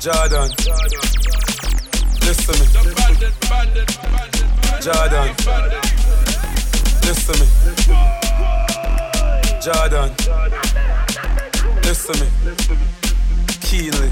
[0.00, 0.48] Jordan.
[2.24, 2.64] Listen to me.
[4.80, 5.28] Jordan.
[7.04, 7.46] Listen to me.
[9.60, 10.08] Jordan.
[11.84, 12.86] Listen to me.
[13.60, 14.08] Keenly.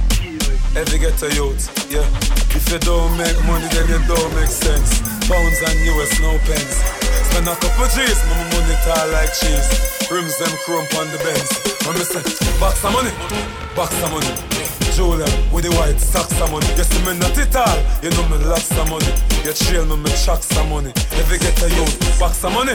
[0.76, 2.04] Every a youth, yeah.
[2.52, 5.00] If you don't make money, then you don't make sense.
[5.26, 6.84] Pounds and US, no pence.
[7.32, 9.64] Spend a couple G's, my money tall like cheese.
[10.10, 11.48] Rims them chrome on the Benz.
[11.88, 12.20] I'm say,
[12.60, 13.12] box of money,
[13.74, 14.57] box of money.
[14.98, 16.66] Julia with the white socks of money.
[16.74, 19.06] You see me not it all, you know me lots of money.
[19.46, 20.90] You trail me, me chuck some money.
[21.14, 22.74] Every get a youth, box of money,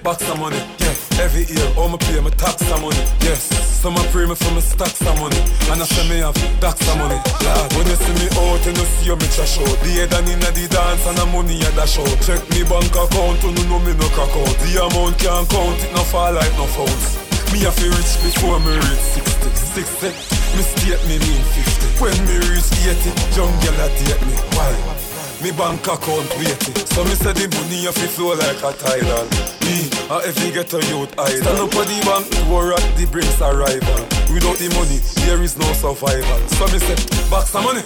[0.00, 0.56] box of money.
[0.80, 2.96] Yeah, every year, all me pay me tax some money.
[3.20, 3.52] Yes,
[3.84, 5.36] some pray me for me stack some money.
[5.68, 7.20] And I say me have tax some money.
[7.44, 9.76] Lord, when you see me out, you know see me trash out.
[9.84, 12.08] The head and inna the dance and the money at the show.
[12.24, 14.56] Check me bank account, you know me no crack out.
[14.64, 17.27] The amount can't count, it no fall like no phones.
[17.52, 19.48] Me have to reach before me reach 60,
[19.80, 20.06] 60.
[20.06, 20.12] Eh?
[20.56, 22.02] Mistake me mean 50.
[22.02, 24.36] When me reach 80, young girl a date me.
[24.52, 25.08] Why?
[25.40, 26.76] Me bank account waiting.
[26.92, 29.24] So me say the money have to flow like a tidal.
[29.64, 31.42] Me, a get a youth idol.
[31.42, 34.02] Stand up at the bank, war at the brings arrival.
[34.34, 36.38] Without the money, there is no survival.
[36.48, 37.82] So me say, box some money,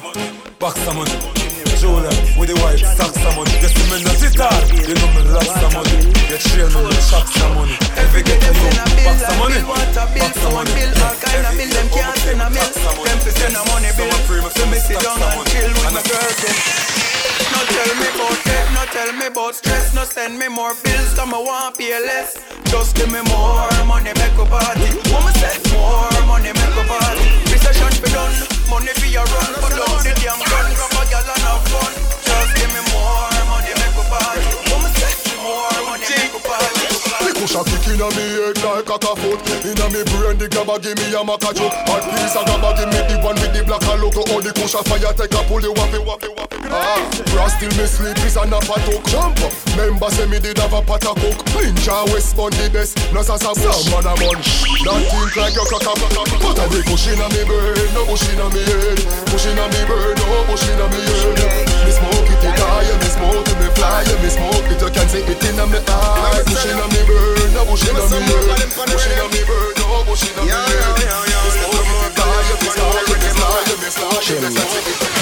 [0.58, 1.41] box some money.
[1.83, 3.58] Julia with the white socks some money.
[3.58, 4.38] You see me not it
[4.86, 6.14] you know me lots of money.
[6.30, 7.75] You trail me with shocks some money.
[7.98, 8.70] Every get a you,
[9.02, 10.70] box some money, box some money.
[10.78, 12.70] All kind of bill, them can't send a mill.
[13.03, 14.14] Them fi send a money bill.
[14.55, 16.38] So me sit down and chill with my girls.
[17.50, 21.19] No tell me about debt, no tell me about stress, no send me more bills,
[21.19, 22.38] come I want pay less.
[22.70, 24.86] Just give me more money, make a party.
[25.10, 27.27] Woman say more money, make a party.
[27.50, 28.30] Recession be done,
[28.73, 31.92] money for your run, put down the damn gun, grab a gal and have fun.
[32.25, 34.72] Just give me more money, make a party.
[37.42, 39.42] Push a kick inna me head like a foot.
[39.66, 42.86] Inna me brain the grabber give me a maca joke Hot piece a grabber give
[42.94, 45.58] me the one with the black logo All the push a fire take a pull
[45.58, 46.62] the wappy wappy wappy.
[46.70, 47.02] Ah,
[47.34, 50.54] brass till me sleep is a nap a talk Jump up, member say me did
[50.62, 54.14] have a pot a cook Ninja West Bun the best, no sasa bush man a
[54.22, 54.38] bun.
[54.86, 58.22] That think like your cock a But a big push inna me brain, no push
[58.31, 59.02] inna me head.
[59.34, 61.66] Push inna me brain, no push inna me head.
[61.91, 61.91] Me
[62.72, 65.22] smoke it, it high, me smoke it, me fly Me smoke it, you can see
[65.22, 69.27] it in me eye Push inna me brain, no push inna me head Push inna
[69.28, 73.21] me brain, no push inna me head Me smoke it, it high, me smoke it,
[73.21, 75.12] me fly Me smoke it, you can see it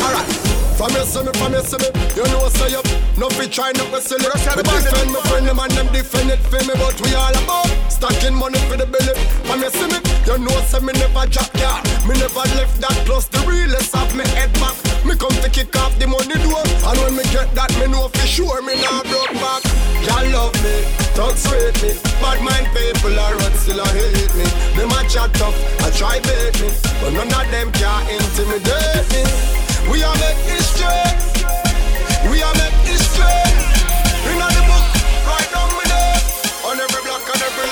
[0.00, 2.88] Alright from you see me, from you see me, you know what say up.
[3.20, 4.24] No fi try not to silly.
[4.24, 7.68] Me defend my friend, them and them defend it for me, but we all about
[7.92, 9.12] stacking money for the belly.
[9.44, 11.84] From you see me, you know say me never drop yeah.
[12.08, 14.72] Me never left that plus the realest of me head back.
[15.04, 18.08] Me come to kick off the money door, and when me get that, me know
[18.08, 19.60] for sure me not broke back.
[20.08, 20.80] Y'all love me,
[21.12, 21.92] talks rate me,
[22.24, 24.48] bad mind people are run still a hate me.
[24.80, 25.52] Them a chat tough,
[25.84, 26.72] I try bait me,
[27.04, 29.59] but none of them can intimidate me.
[29.88, 30.90] We are make history.
[32.28, 33.24] We are make history.
[34.28, 34.84] In the book,
[35.24, 36.20] right down with it.
[36.66, 37.64] On every block, on every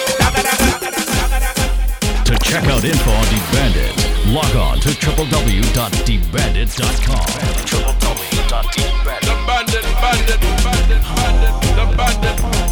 [2.25, 3.93] To check out info on DeBandit,
[4.33, 7.27] log on to www.debandit.com.
[7.67, 9.27] www.debandit.
[9.27, 12.68] The bandit, bandit, bandit, bandit, the bandit.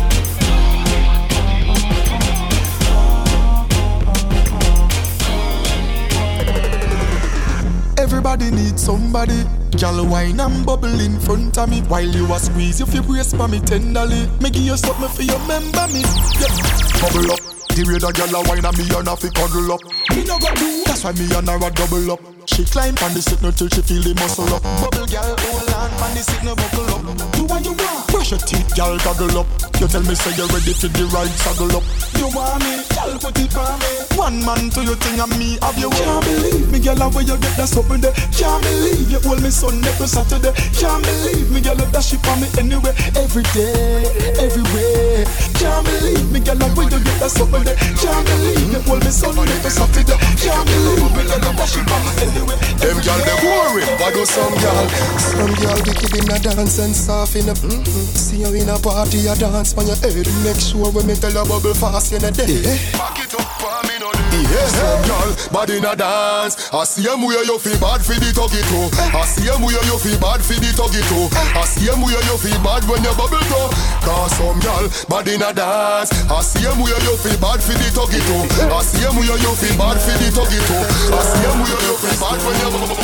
[8.06, 9.42] Everybody needs somebody.
[9.72, 13.48] Gal wine and bubble in front of me while you a squeeze your waist for
[13.48, 14.28] me tenderly.
[14.40, 16.02] Me give you something for your member me.
[16.38, 16.54] Yeah.
[17.02, 17.40] Bubble up.
[17.74, 19.80] The the gal a wine and me and a fi cuddle up.
[20.14, 20.84] Me no go do.
[20.86, 22.35] That's why me and her a double up.
[22.46, 24.62] She climb on the signal till she feel the muscle up.
[24.62, 27.02] Bubble gal hold on on the signal buckle up.
[27.34, 28.06] Do what you want.
[28.08, 29.48] Brush your teeth, gal goggle up.
[29.76, 31.84] You tell me say you're ready for the ride, saddle up.
[32.16, 33.92] You want me, gal put it on me.
[34.16, 35.90] One man to your thing and me have you.
[35.90, 38.14] Can't believe me, gal, where you get that something there.
[38.32, 40.54] Can't believe you hold me Sunday to Saturday.
[40.72, 44.06] Can't believe me, gal, that shit on me anyway, every day,
[44.40, 45.28] everywhere.
[45.60, 47.76] Can't believe me, gal, where you get that something there.
[48.00, 50.16] Can't believe you hold me Sunday to Saturday.
[50.40, 52.35] Can't believe me, gal, that shit on me.
[52.80, 53.88] Them gal they boring.
[53.98, 54.88] Why go some gal?
[55.18, 57.54] Some gal wicked in a dance and soft in a.
[57.54, 58.16] Mm-hmm.
[58.16, 60.26] See you in a party, a dance on your head.
[60.44, 62.62] Make sure when me tell a bubble fast in a day.
[62.92, 66.72] Back it up for me no yeah, some gal bad in a dance.
[66.72, 68.88] I see them where you feel bad for the tuggy too.
[69.16, 71.26] I see them where you feel bad for the tuggy too.
[71.56, 73.66] I see them where you feel bad when you bubble too.
[74.04, 76.12] Cause some gal bad in a dance.
[76.28, 78.44] I see them where you feel bad for the tuggy too.
[78.68, 80.84] I see them where you feel bad for the tuggy too.
[80.84, 82.96] I see them where you feel bad when you bubble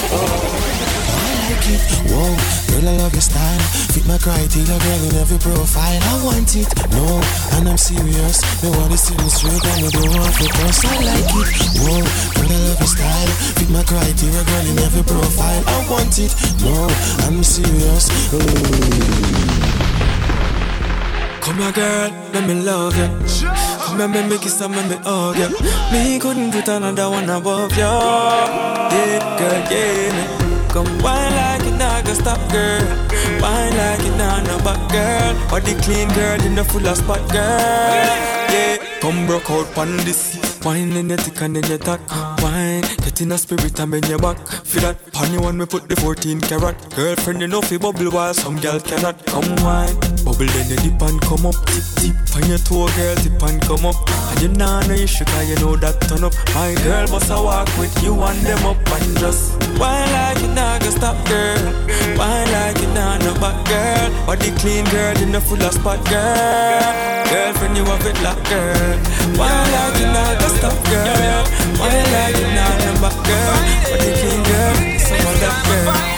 [2.11, 2.35] Whoa,
[2.69, 3.63] girl, I love your style.
[3.95, 6.01] Fit my criteria, girl, in every profile.
[6.03, 7.23] I want it, no,
[7.55, 8.43] and I'm serious.
[8.63, 10.85] Me want it sitting straight and you don't want to cross.
[10.85, 11.55] I like it.
[11.79, 12.03] Whoa,
[12.35, 13.31] girl, I love your style.
[13.55, 15.63] Fit my criteria, girl, in every profile.
[15.67, 16.35] I want it.
[16.67, 16.91] No,
[17.27, 18.11] I'm serious.
[21.43, 23.09] Come here, girl, let me love you.
[23.85, 25.49] Come here, make me kiss and make me hug you.
[25.93, 27.79] Me couldn't put another one above you.
[27.79, 30.13] Yeah, girl, yeah.
[30.15, 30.69] Me.
[30.73, 32.81] Come wine like it not gonna stop, girl.
[33.43, 35.51] Wine like it not no back, girl.
[35.51, 38.07] Body clean, girl, in the full of spot, girl.
[38.53, 40.39] Yeah, come broke out on this.
[40.65, 42.01] Wine in your tick and then your tack.
[42.41, 44.39] Wine, get in a spirit and bend your back.
[44.65, 46.77] Feel that pony one me put the 14 carat.
[46.95, 49.27] Girlfriend, you know fi bubble while some girl cannot.
[49.27, 49.97] Come wine,
[50.43, 51.55] bubble then you dip and come up.
[51.67, 53.97] Tip tip on your toe, girl, dip and come up.
[54.31, 56.33] And you nah no issue 'cause you know that turn up.
[56.55, 60.49] My girl must a walk with you and them up and just wine like you
[60.49, 61.63] nah gonna stop, girl.
[62.19, 64.11] Wine like you nah no back, girl.
[64.27, 66.93] Body clean, girl, in the full of spot, girl.
[67.31, 68.97] Girlfriend, you have it like girl.
[69.39, 71.43] Wine like you nah gonna stop, girl.
[71.81, 73.59] Wine like you nah no back, girl.
[73.91, 74.75] Body clean, girl,
[75.07, 76.12] some of that girl.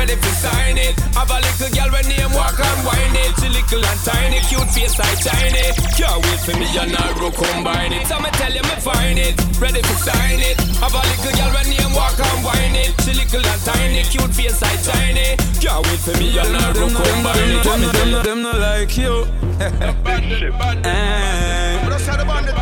[0.00, 0.96] Ready to sign it.
[1.12, 3.36] Have a little girl when name walk and wind it.
[3.36, 5.76] She little and tiny, cute face like shiny.
[5.92, 8.08] Can't wait for me and her to combine it.
[8.08, 10.56] So me tell you me find it, ready to sign it.
[10.80, 12.96] Have a little girl when name walk and wind it.
[13.04, 15.36] She little and tiny, cute face like shiny.
[15.60, 17.64] Can't wait for me and her to Them no, them, combine it.
[17.68, 19.28] them, them, them, them no like you.
[20.82, 21.20] Eh.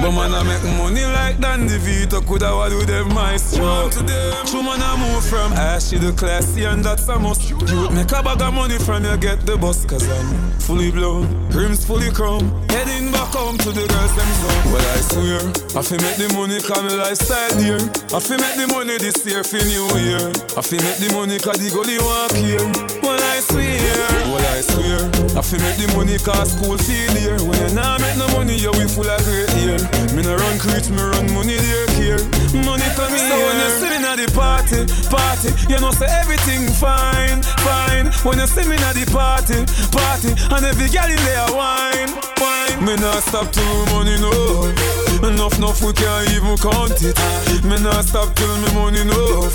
[0.00, 2.20] But man I make money like Dandy Vito.
[2.20, 3.08] Coulda what do them.
[3.14, 7.50] Maestro True man I move from ashy to the classy and that's a must.
[7.50, 11.26] You make a bag of money from you get the bus Cause I'm fully blown,
[11.50, 12.48] rims fully chrome.
[12.70, 14.72] Heading back home to the girls them zone.
[14.72, 15.40] Well I swear,
[15.78, 17.80] I fi make the money cause my lifestyle dear
[18.14, 20.30] I fi make the money this year for new year.
[20.56, 24.60] I fi make the money cause the gully walk here Well I swear, well I
[24.60, 25.00] swear.
[25.32, 28.60] I fi make the money cause school feel here When you nah make no money
[28.60, 29.80] you we full of great year
[30.12, 32.20] Me no run creeps, me run money there care.
[32.68, 36.68] Money come in So when you me at the party, party You know say everything
[36.76, 38.12] fine, fine.
[38.28, 42.76] When you see me at the party, party And every girl in there wine, wine
[42.84, 47.18] Me not stop till money no Enough, enough, we can't even count it.
[47.64, 49.50] Me not stop till me money no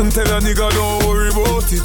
[0.00, 1.84] And tell a nigga don't worry about it.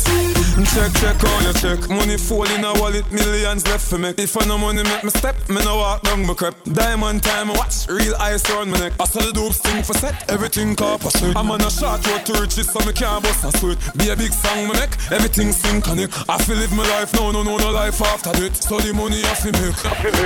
[0.73, 1.89] Check, check on your check.
[1.89, 4.13] Money fall in a wallet, millions left for me.
[4.17, 6.55] If I no money make me step, me no walk down my crep.
[6.63, 8.93] Diamond time, watch, real ice round my neck.
[8.99, 12.41] I saw the dope sting for set, everything sweet I'm on a short road to
[12.41, 13.77] riches so me can't bust a sweat.
[13.97, 16.09] Be a big song me make, everything sink on it.
[16.29, 19.21] I feel live my life, no, no, no, no life after it So the money
[19.23, 19.77] I fi make.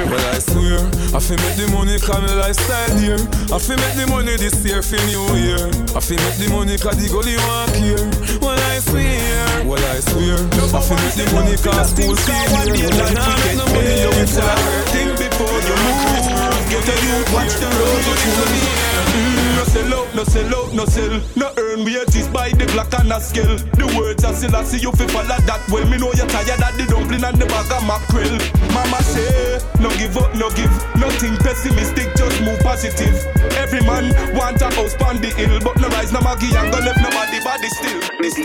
[0.10, 0.80] Well I swear,
[1.12, 3.20] I fi make the money my lifestyle here
[3.52, 5.68] I fi make the money this year for new year.
[5.96, 8.04] I fi make the money cause the gully walk here
[8.40, 10.40] Well I swear, well I swear.
[10.40, 12.32] I fi make the money cause school fee
[12.80, 16.64] here When I nah make no money you will of hurt Think before you move.
[16.72, 20.74] Get a youth, watch the road you choose Mm, no sell out, no sell out,
[20.74, 21.22] no sell.
[21.36, 24.80] No earn wages by the black and a skill The words are still I see
[24.84, 27.72] you fi follow that well Me know you're tired of the dumpling and the bag
[27.72, 28.36] of mackerel
[28.76, 33.16] Mama say, no give up, no give Nothing pessimistic, just move positive
[33.56, 36.80] Every man want a house on the hill But no rise, no Maggie and go
[36.84, 38.02] left nobody body still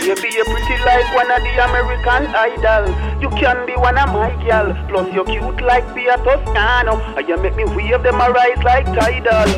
[0.07, 2.87] You be a pretty like one of the American Idol.
[3.21, 4.73] You can be one of my gal.
[4.89, 7.01] Plus you're cute like Pia Toscano.
[7.17, 9.49] And you make me wave them a rise like tidal.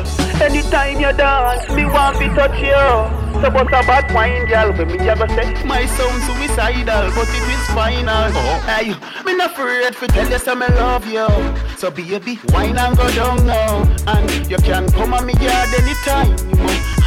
[0.41, 3.28] Anytime you dance, me want to touch you.
[3.41, 4.71] So bust a bad wine, gal.
[4.73, 8.31] When me ever say my sound suicidal, but it is final.
[8.33, 8.59] Oh.
[8.67, 8.91] Hey,
[9.23, 11.27] me not afraid to tell you some I love you.
[11.77, 13.83] So baby, wine and go down now.
[14.07, 16.35] And you can come on me yard anytime.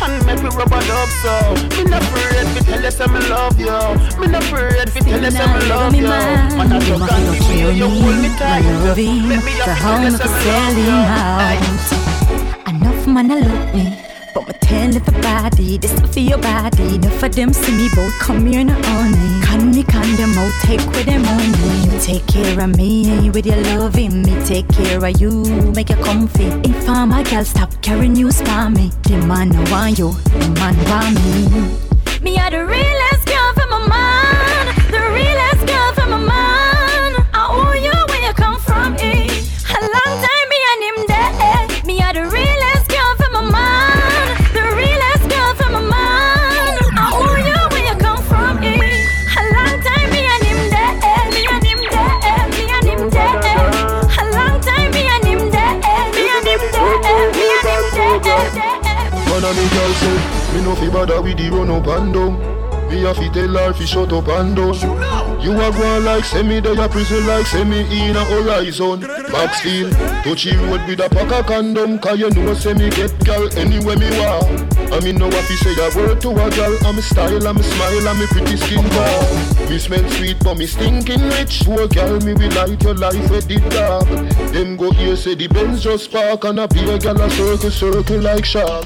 [0.02, 1.34] And make we rub a dub so.
[1.76, 3.78] Me not afraid to tell you some I love you.
[4.20, 6.02] Me not afraid to tell you some I love you.
[6.08, 8.64] Man, I look on the way you hold me tight.
[8.84, 8.96] Let
[9.44, 11.92] me the up home tell you of some I selling love you.
[12.56, 12.68] out.
[12.74, 14.11] Enough man I love me.
[14.34, 14.52] But my
[14.88, 16.94] me tell body, this for your body.
[16.94, 19.46] Enough of them see me both come here no only.
[19.46, 21.92] Can me can them out, take with them only.
[21.92, 24.22] You take care of me eh, with your loving.
[24.22, 26.46] Me take care of you, make you comfy.
[26.64, 28.90] If I'm a girl, stop carrying you for me.
[29.02, 32.22] The man no want you, the man want me.
[32.22, 33.11] Me are the realest
[60.52, 62.62] me girl no fi bother with the run up and down.
[62.88, 64.74] Me a fi tell her fi shut up and down.
[65.40, 69.00] You a go like semi, they a prison like semi in a horizon.
[69.00, 69.92] Backfield,
[70.22, 74.10] touchy road with a pack of condom, cause you know semi get girl anywhere me
[74.18, 74.76] want.
[74.92, 76.76] I mean no fi say a word to a girl.
[76.84, 79.70] I'm a style, I'm a smile, I'm a pretty skin tone.
[79.70, 81.62] Me smell sweet, but me stinking rich.
[81.64, 84.06] Poor girl, me will light your life with the dark.
[84.52, 88.20] Them go here say the Benz just park and a beer girl a circle circle
[88.20, 88.84] like shark.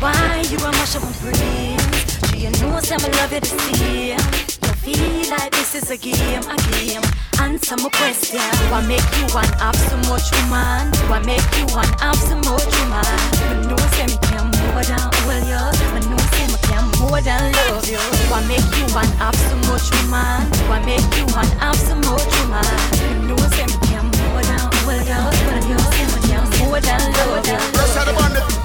[0.00, 2.20] Why you a up my brains?
[2.30, 4.10] Do you know some love you to see?
[4.10, 7.02] You feel like this is a game, a game.
[7.40, 8.40] Answer my question.
[8.40, 10.90] Do I make you want have so much woman?
[10.92, 13.04] Do I make you want have so much woman?
[13.48, 15.62] Me know I say me can more than hold you.
[15.94, 17.98] Me know I say me can more than love you.
[17.98, 20.50] Do I make you want have so much woman?
[20.52, 22.64] Do I make you want have so much woman?
[22.98, 25.20] Me know I say me can more than hold you.
[25.48, 27.58] Me know say me can more than love you.
[28.04, 28.44] The bandit.
[28.48, 28.63] The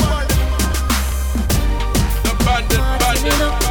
[3.21, 3.68] bandit, bandit,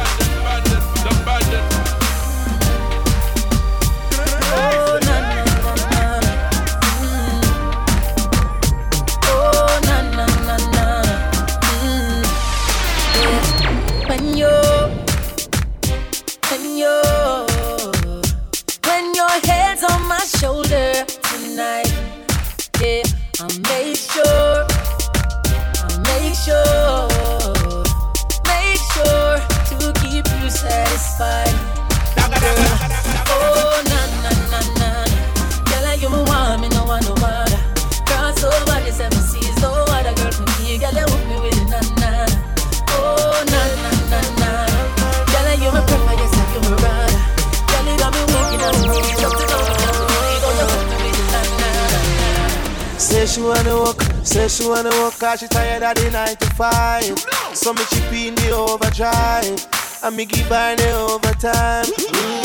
[55.29, 57.55] cause she tired of the 9 to 5.
[57.55, 59.61] So me chip in the overdrive,
[60.01, 61.85] and me give her the overtime.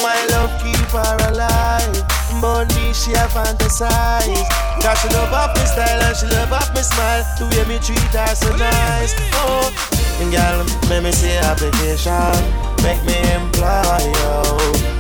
[0.05, 1.97] My love keep her alive,
[2.45, 4.45] but me she a fantasize.
[4.85, 7.81] Cause she love up me style and she love up me smile, the way me
[7.81, 9.17] treat her so nice.
[9.41, 9.73] Oh,
[10.21, 10.61] and girl,
[10.93, 12.37] make me see application,
[12.85, 14.95] make me employ you.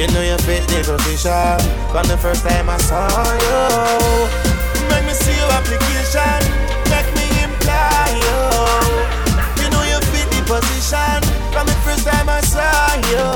[0.00, 1.58] You know you fit the position
[1.90, 4.30] From the first time I saw you
[4.86, 7.17] Make me see your application Make
[8.16, 8.40] you.
[9.60, 11.20] You know you fit the position.
[11.52, 13.26] From the first time I saw you.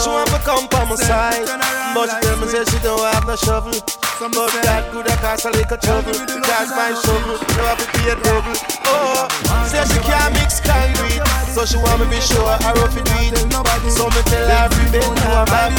[0.00, 1.46] She want to come on my side.
[1.94, 3.74] But she tell me say she don't have no shovel.
[4.18, 6.12] But that could have cost a little trouble.
[6.12, 7.36] Because my shovel.
[7.36, 8.56] You have to pay a double.
[8.88, 9.28] Oh,
[9.68, 11.20] say she can't mix concrete.
[11.56, 14.92] So she want me be sure I rough it with So me tell her every
[14.92, 15.72] bend to her back.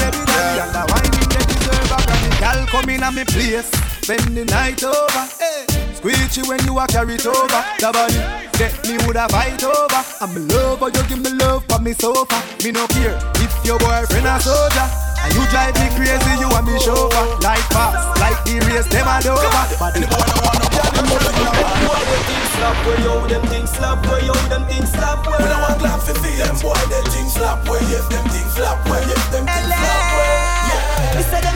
[2.42, 3.70] Girl come in at me place,
[4.08, 5.24] spend the night over.
[5.36, 5.68] Hey.
[5.92, 7.60] Squeeze you when you a carry it over.
[7.76, 8.24] The body
[8.56, 10.02] get me woulda fight over.
[10.24, 12.40] I'm in love, but you give me love for me sofa.
[12.64, 14.88] Me no care if your boyfriend a soldier.
[15.28, 17.36] And you drive me crazy, you want me chauffeur.
[17.44, 19.44] Like fast, like the race, them a dover.
[19.76, 20.64] But the boy no
[22.32, 25.36] things slap where yo, them things slap where yo, them things slap where.
[25.36, 28.80] We don't want clap for them boy, them things slap where, yes, them things slap
[28.88, 30.48] where, yes, them things slap where.
[30.72, 31.47] Yeah.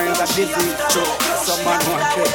[0.00, 0.76] Remember that disease.
[1.44, 2.32] Some man want it.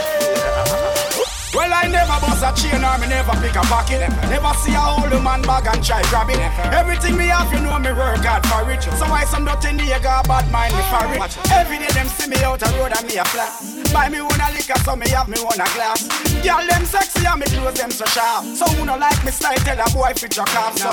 [1.56, 4.06] Well, I never bust a chain or me never pick a pocket.
[4.30, 6.38] Never see a old man bag and try grab it.
[6.74, 8.84] Everything me have, you know me work hard for it.
[9.00, 11.52] So why some dirty nigga bad mind me for it?
[11.52, 13.50] Every day them see me out the road and me a flat.
[13.94, 16.27] Buy me one a liquor, so me have me one a glass.
[16.44, 18.46] Girl them sexy and me clothes them so sharp.
[18.56, 20.78] So who no like me style, tell a boy fit your off.
[20.78, 20.92] So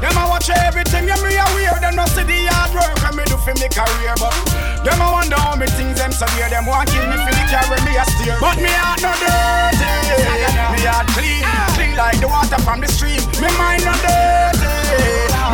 [0.00, 1.78] them a watch everything you me a wear.
[1.78, 4.34] Them no see the hard work and me do for me career, but
[4.82, 6.50] them a wonder how me things them so dear.
[6.50, 9.94] Them want kill me for the carry me a steer, but me heart no dirty.
[10.74, 11.44] Me heart clean,
[11.78, 13.20] clean like the water from the stream.
[13.38, 14.74] Me mind no dirty,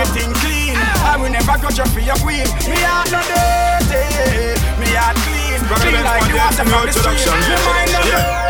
[0.01, 0.75] me think clean.
[1.05, 2.49] I will never go you for your queen.
[2.71, 7.21] Me heart no dirty, me heart clean, clean like the water from the stream.
[7.21, 8.42] Me mind no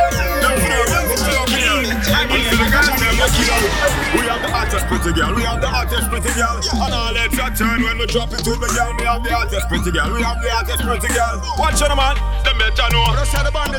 [2.12, 2.21] We
[4.28, 6.61] have the hottest pretty girl, we have the hottest pretty girl.
[6.61, 7.25] And all a
[7.57, 8.92] turn when we drop it the girl.
[9.00, 11.40] We have the hottest pretty girl, we have the hottest pretty girl.
[11.57, 12.21] Watch out, man,
[12.61, 13.09] better know.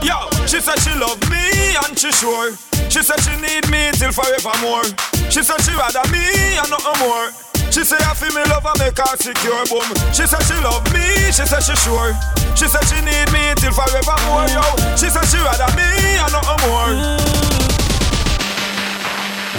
[0.01, 0.17] Yo,
[0.49, 2.57] she said she love me and she sure.
[2.89, 4.89] She said she need me till forevermore.
[5.29, 6.25] She said she rather me
[6.57, 7.29] and nothing more.
[7.69, 9.85] She say I feel me love and make her secure, boom.
[10.13, 12.13] She said she love me, she said she sure.
[12.57, 14.65] She said she need me till forevermore, yo.
[14.97, 15.85] She said she rather me
[16.17, 17.32] and nothing more.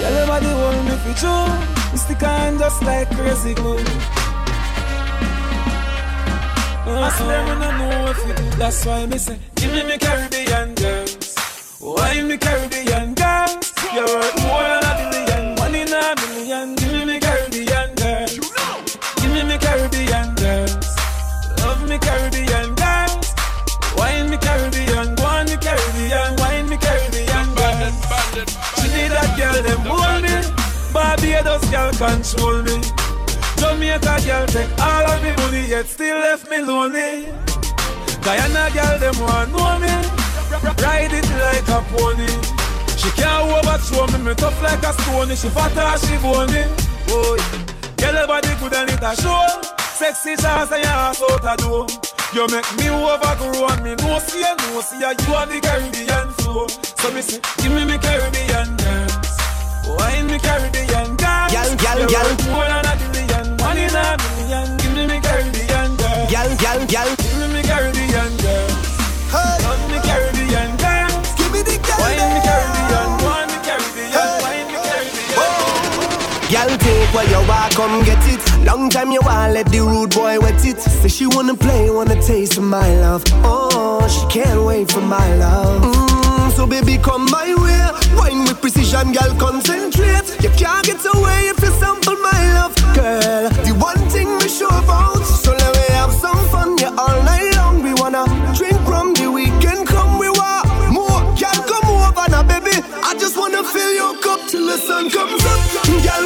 [0.05, 1.49] Tell everybody hold me for true.
[1.89, 1.97] Mr.
[1.97, 2.19] stick
[2.59, 3.79] just like crazy glue.
[6.85, 8.43] Ask them when I know if you do.
[8.55, 11.35] That's why me say, give me me Caribbean girls.
[11.79, 13.73] Why me Caribbean girls?
[13.95, 14.84] You're worth more
[31.71, 32.77] girl control me.
[33.57, 37.25] Jamaica girl take all of me money, yet still left me lonely.
[38.21, 39.93] Guyana girl, them want know me.
[40.81, 42.27] Ride it like a pony.
[42.97, 45.29] She can't overthrow me, me tough like a stone.
[45.35, 46.65] She fat as she bony.
[47.07, 47.37] Boy,
[47.97, 49.61] girl, body good and it a show.
[49.95, 51.87] Sexy chance and your ass out a door.
[52.33, 55.07] You make me overgrow and me no see you, no see you.
[55.07, 56.67] You are the Caribbean flow.
[56.67, 59.37] So me say, give me me Caribbean girls.
[59.97, 61.14] Wine me Caribbean.
[61.85, 62.51] Gal, gal, You gal.
[62.51, 64.77] more than a billion, one in a million.
[64.77, 66.31] Give me me Caribbean girls.
[66.31, 67.09] Gal, gal, gal.
[67.15, 68.31] Give me me Caribbean.
[69.65, 70.69] Love me Caribbean.
[71.37, 71.99] Give me the gal.
[72.01, 74.11] Wine me Caribbean, wine me Caribbean,
[74.41, 76.49] wine me Caribbean.
[76.51, 78.41] Girl, take what you want, come get it.
[78.65, 80.79] Long time you want, let the rude boy wet it.
[80.81, 83.23] Say she wanna play, wanna taste of my love.
[83.43, 85.81] Oh, she can't wait for my love.
[85.83, 87.14] Mm, so baby, come my way.
[87.14, 87.14] Wine
[88.45, 90.25] with precision, girl, concentrate.
[90.41, 93.49] You can't get away if you sample my love, girl.
[93.65, 97.55] The one thing we sure about, so let me have some fun, yeah, all night
[97.55, 97.83] long.
[97.83, 98.25] We wanna
[98.55, 101.21] drink from the weekend, come we want more.
[101.39, 102.75] Girl, come over now, baby.
[103.03, 105.59] I just wanna fill your cup till the sun comes up.
[106.05, 106.25] Girl,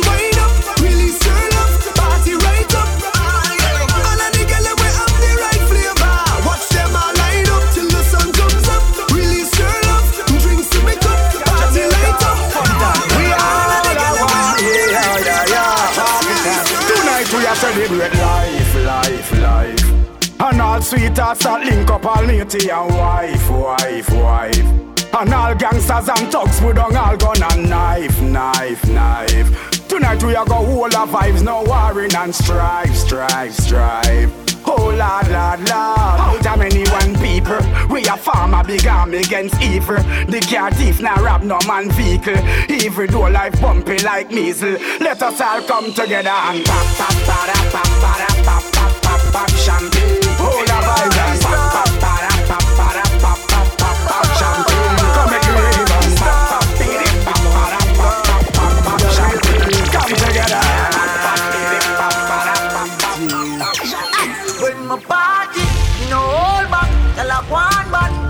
[20.90, 25.14] sweethearts that link up all matey and wife, wife, wife.
[25.14, 29.88] And all gangsters and thugs put on all gun and knife, knife, knife.
[29.88, 34.32] Tonight we are go hold our vibes, no warring and strife, strife, strife.
[34.66, 39.60] Oh lord, lord, lord of many one people We a farm a big arm against
[39.62, 42.38] evil The car thief now rob no man vehicle
[42.70, 47.72] Evil do life bumpy like measles Let us all come together and pop, pop, pop,
[47.72, 48.99] pop, pop, pop, pop, pop,
[49.32, 50.54] pop, champagne pop,
[54.38, 54.90] champagne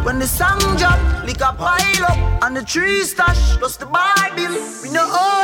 [0.09, 4.57] When the song drop, lick a pile up, and the tree stash, plus the Bible,
[4.81, 5.38] we no hold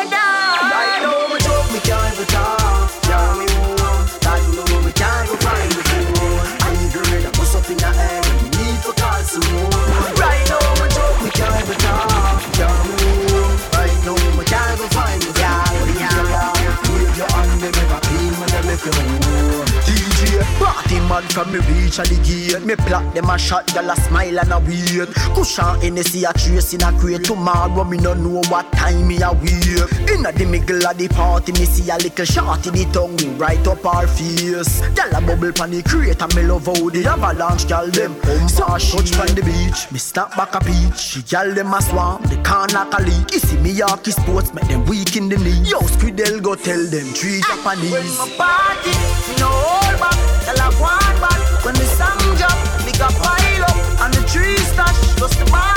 [21.35, 22.63] from me reach at the gate.
[22.65, 25.11] Me plot them a shot, gyal a smile and a wait.
[25.35, 27.25] Cushion Hennessy a trace in a crate.
[27.25, 29.83] Tomorrow me no know what time me a wake.
[30.07, 33.37] Inna the middle of the party, me see a little shot in the tongue ring
[33.37, 34.79] right up our face.
[34.95, 38.15] Gyal a bubble pon the crate and me love how the avalanche gyal them.
[38.47, 41.19] So touch pon the beach, me snap back a peach.
[41.27, 43.33] Gyal them a swarm, they can't knock a leak.
[43.33, 45.67] You see me Yorkie sports, make them weak in the knee.
[45.67, 47.91] Yo, Squidel go tell them three Japanese.
[47.91, 48.95] When my party,
[49.27, 50.15] me no hold back,
[50.47, 51.24] tell a one.
[51.65, 55.74] When the song drop, lick a pile up, and the trees stash, plus the Bible,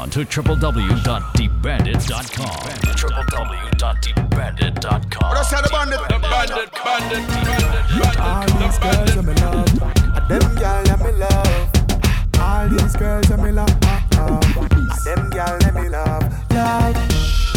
[0.00, 2.56] on to www.debandit.com.
[2.96, 5.34] www.debandit.com.
[5.34, 6.00] Let's have the bandit.
[6.08, 9.68] The bandit, bandit, bandit, All these girls that me love,
[10.16, 11.70] and them girl that me love.
[12.40, 13.68] All these girls that me love,
[14.16, 14.42] and
[15.04, 16.96] them girl that me love, love.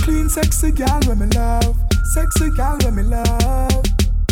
[0.03, 1.77] Clean, sexy girl when me love,
[2.13, 3.71] sexy girl when me love.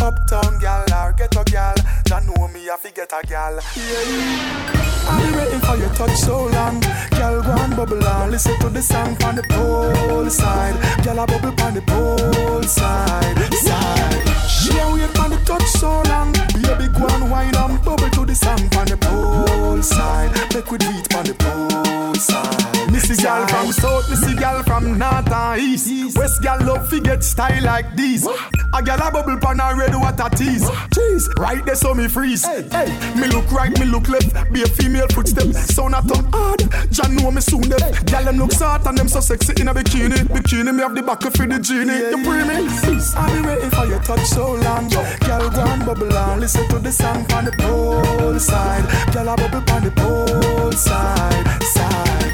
[0.02, 1.74] Uptown gal or ghetto gal,
[2.12, 3.54] ya know me I fi get a gal.
[3.76, 4.82] Yeah.
[5.18, 6.80] Been waiting for your touch so long.
[7.16, 10.76] Girl, go and bubble on, listen to the song on the pole side.
[11.04, 14.22] Girl, a bubble on the pole side, side.
[14.48, 16.32] She a wait on the touch so long.
[16.62, 20.30] Baby, go and wine and bubble to the song on the pole side.
[20.54, 22.92] Make we do it on the pole side.
[22.92, 26.16] Missy gal from south, missy gal from north and and east.
[26.16, 28.26] West gal love fi get style like this.
[28.74, 30.68] A gal a bubble pan and red water tease.
[30.94, 32.44] Cheese, right there so me freeze.
[32.44, 34.52] Hey, hey, me look right, me look left.
[34.52, 35.52] Be a female footstep.
[35.54, 36.60] Sound a top hard.
[36.90, 38.04] Jah know me soon deaf.
[38.06, 40.18] Gal them look smart and them so sexy in a bikini.
[40.28, 42.10] Bikini me have the back of the genie.
[42.10, 42.68] You bring me?
[43.16, 44.88] I be waiting for your touch so long.
[44.88, 48.84] Gal go and bubble and listen to the song on the pole side.
[49.12, 52.32] Gal a bubble on the pole side, side.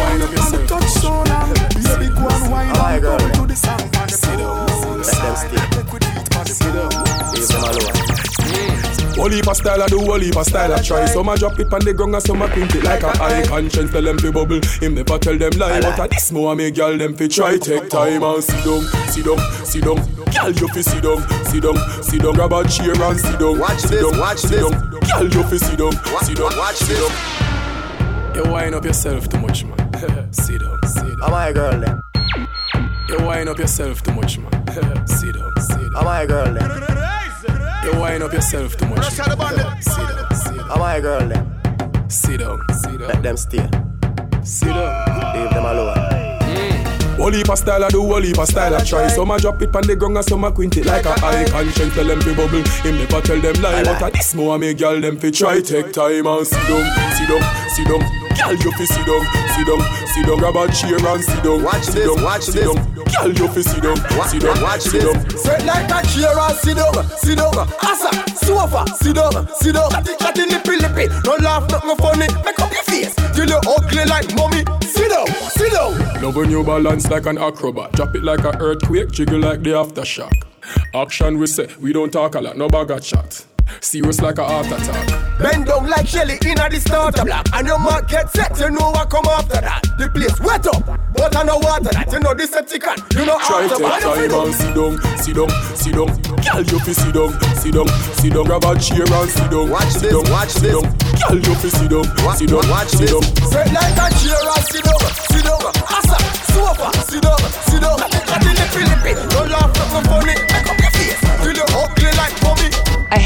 [0.00, 1.52] Wine up on the touch so long.
[1.84, 5.52] Baby go and wine and bubble to the song on the pole side.
[5.52, 7.93] Make we do it on the pole side.
[9.24, 11.06] Whole heap of style I do, whole heap of style I try.
[11.06, 13.42] Some a drop it on the ground and some a print it like a eye
[13.46, 13.90] conscience.
[13.90, 15.80] Tell them to bubble, him never tell them lie.
[15.80, 19.24] But a this more me girl them fi try take time and sit down, sit
[19.24, 19.96] down, sit down.
[20.28, 22.34] Girl you fi sit down, sit down, sit down.
[22.34, 24.70] Grab a chair and sit down, Watch sit this, down, watch sit this.
[24.70, 24.90] down.
[24.92, 27.08] Girl you fi sit down, sit down, watch sit this.
[27.08, 28.34] down.
[28.36, 29.78] You wind up yourself too much, man.
[30.34, 31.22] sit down, sit down.
[31.24, 32.02] Am I a girl then?
[33.08, 34.52] You wind up yourself too much, man.
[35.08, 35.96] sit down, sit down.
[35.96, 37.03] Am I a girl then?
[37.84, 39.04] You wind up yourself too much.
[39.10, 40.70] Sit down, sit down.
[40.70, 42.08] Am I a girl then?
[42.08, 43.08] Sit down, sit down.
[43.08, 43.68] Let them stay.
[44.42, 45.36] Sit down.
[45.36, 46.03] Leave them alone.
[47.24, 49.08] Whole heap of style I do, whole heap of style I try.
[49.08, 51.48] Some a drop it on the ground and some a quint it like a eye
[51.48, 51.94] conscience.
[51.94, 53.82] Tell them fi bubble, him never tell them lie.
[53.82, 56.84] But a this more me girl them fi try take time and sit down,
[57.16, 57.40] sit down,
[57.72, 58.04] sit down.
[58.36, 59.24] Girl you fi sit down,
[59.56, 59.80] sit down,
[60.12, 60.36] sit down.
[60.36, 61.62] Grab a chair and sit down.
[61.64, 62.68] Watch sit this, down, watch sit this.
[62.68, 62.92] down.
[62.92, 63.96] Girl you fi sit down,
[64.28, 65.04] sit down, Watch sit this.
[65.08, 65.30] down.
[65.32, 67.56] Sit like a chair and sit down, sit down.
[67.80, 69.88] Asa, sofa, sit down, sit down.
[69.96, 71.08] Chatty, chatty, lippy, lippy.
[71.24, 72.28] No laugh, nothing funny.
[72.44, 73.23] Make up your face.
[73.36, 74.64] You look ugly like mommy.
[74.82, 76.22] Sit down, sit down.
[76.22, 77.92] Love when you balance like an acrobat.
[77.92, 80.32] Drop it like an earthquake, jiggle like the aftershock.
[80.94, 83.44] Action we say, we don't talk a lot, no bag of chat.
[83.80, 85.38] Serious like a heart attack.
[85.38, 87.46] Bend down like Shelly in a the starter block.
[87.52, 89.82] And your mark get set, you know what come after that.
[89.98, 92.10] The place wet up, but I know water that.
[92.12, 95.34] You know the Septicon, you know Try after take what time and sit down, sit
[95.36, 96.08] down, sit down.
[96.44, 97.88] Girl, you fi sit down, sit down,
[98.20, 98.44] sit down.
[98.44, 99.70] Grab a chair and sit down.
[99.70, 100.74] Watch sit this, down, watch sit this.
[100.76, 100.84] down.
[101.24, 102.04] Girl, you fi sit down,
[102.36, 103.12] sit down, Watch sit this.
[103.12, 103.24] down.
[103.48, 105.60] Sit like a chair and sit down, sit down.
[105.88, 106.18] Asa,
[106.52, 107.96] sofa, sit down, sit down.
[108.28, 109.12] Chatty, lippy, lippy.
[109.32, 110.43] Don't laugh, nothing funny.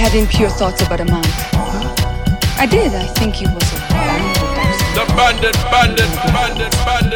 [0.09, 1.25] Had impure thoughts about a man.
[2.59, 2.95] I did.
[2.95, 3.77] I think he was a
[4.97, 7.08] The bandit, bandit, bandit, bandit, bandit.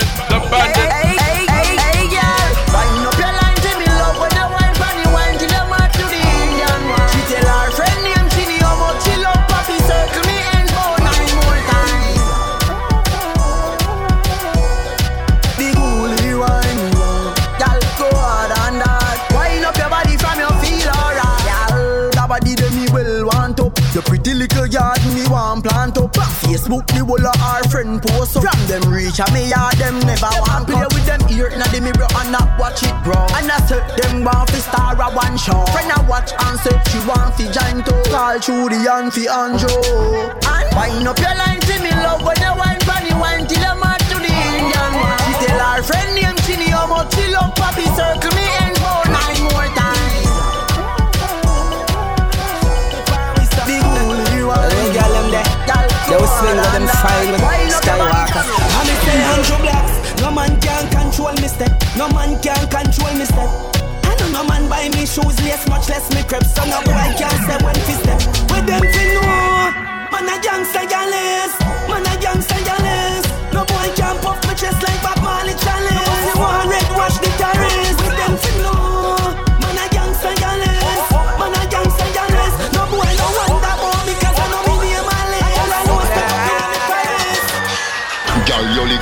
[24.43, 26.11] Little yard me want plant up.
[26.43, 28.43] Facebook me whole of our friend post up.
[28.43, 31.79] From them reach a me yard them never want play with them ear inna the
[31.79, 33.15] mirror and not watch it bro.
[33.39, 35.63] And I say them want fi star a one show.
[35.71, 39.31] Friend I watch and say she want fi join to call through the and fi
[39.31, 39.71] Anjo.
[40.51, 44.03] And wind up your line to me love when you wine funny wine till mad
[44.11, 45.23] to the Indian one.
[45.23, 49.07] She tell her friend name Chini how much she love Papi circle me and for
[49.07, 50.22] nine more times.
[54.69, 55.49] Hey, girl, them there.
[56.09, 57.41] They will swing with them fine with
[57.73, 58.45] Skywalker.
[58.45, 63.15] And me say Andrew Blacks, no man can control me step, no man can control
[63.17, 63.49] me step.
[64.05, 66.83] I don't know no man buy me shoes less, much less me crepes, so no
[66.85, 68.21] boy can say when fi step.
[68.53, 69.73] With them fi know,
[70.13, 71.55] man a gangster gallus,
[71.89, 72.61] man a gangster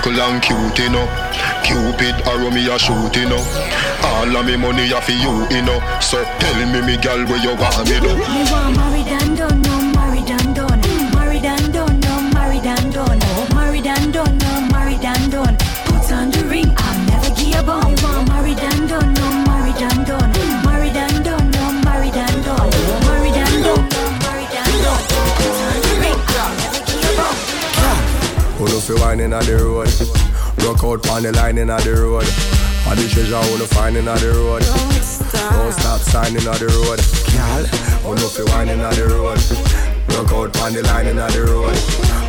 [0.02, 1.06] Little and cute, you know.
[1.62, 3.44] Cupid arrow me a shoot, you know.
[4.02, 5.78] All of me money a for you, you know.
[6.00, 8.16] So tell me, me girl, where you want me do?
[8.16, 9.59] Me want married and
[28.90, 29.88] fi wine inna the road?
[30.64, 32.26] Rock out pon the line inna the road.
[32.86, 34.62] All the treasure no find inna the road.
[34.62, 37.00] Don't stop sign inna the road.
[37.30, 39.38] Girl, know fi wine inna the road?
[40.10, 41.76] Rock out pon the line inna the road.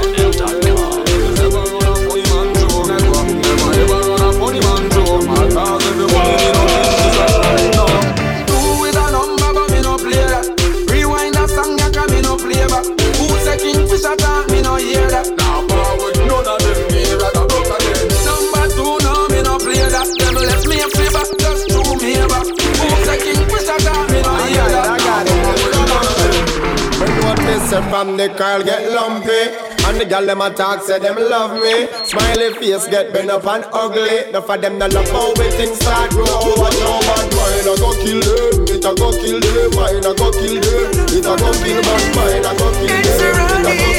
[27.72, 29.40] say from the girl get lumpy.
[29.88, 31.88] And the girl them a talk say them love me.
[32.04, 34.28] Smiley face get bent up and ugly.
[34.28, 36.28] Enough of them no love how we things start grow.
[36.60, 38.68] Watch out bad mind a go kill them.
[38.68, 41.08] It a go kill them, mine a go kill them.
[41.16, 43.08] It a go kill bad mind a go kill them.
[43.08, 43.90] It a go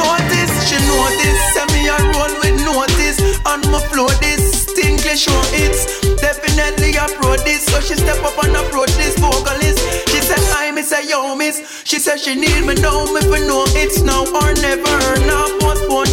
[0.00, 3.18] Notice, she notice, send me a roll with notice.
[3.44, 5.99] On my flow this, tinkly show it's
[6.30, 7.66] Definitely a pro this.
[7.66, 9.82] So she step up and approach this vocalist.
[10.10, 11.82] She said I miss say yo miss.
[11.82, 14.94] She said she need me now, me for know it's now or never.
[15.26, 16.09] Now postpone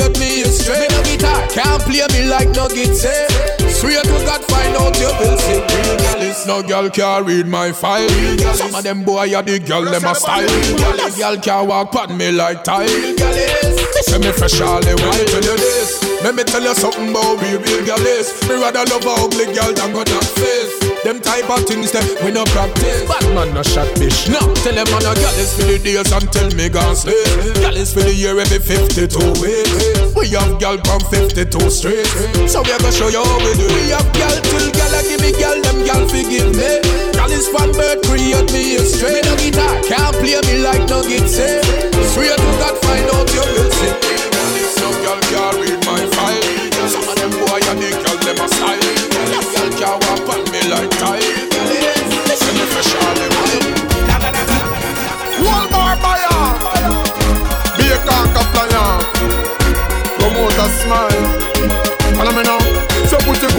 [0.00, 0.88] create me straight.
[0.90, 3.10] Me no guitar, can't play me like no guitar.
[3.10, 3.68] Eh?
[3.68, 5.60] Swear to God, find out you will see.
[5.60, 8.08] Real gal no gal can read my file.
[8.54, 10.46] Some of them boy are the gal, them a style.
[10.76, 12.88] Gal gal can walk on me like tile.
[12.88, 15.24] Say me fresh all the way.
[15.26, 18.32] Tell you this, let me tell you something about real real gal is.
[18.48, 20.79] Me rather love a ugly gal than got that face.
[21.00, 23.08] Them type of things that we no practice.
[23.08, 24.28] Bad man no shot bitch.
[24.28, 27.16] No, tell them man a gal is for the days until me gone slay.
[27.56, 29.08] Gal is for the year every 52
[29.40, 30.12] weeks.
[30.12, 32.04] We have gal from 52 straight.
[32.44, 33.64] So we gonna show you how we do.
[33.64, 36.68] We have gal till gal a give me gal, them gal forgive me.
[37.16, 39.24] Gal is from birth, create me a straight.
[39.24, 41.64] Me no guitar, can't play me like no guitar.
[42.12, 44.09] Swear to God, find out you will see.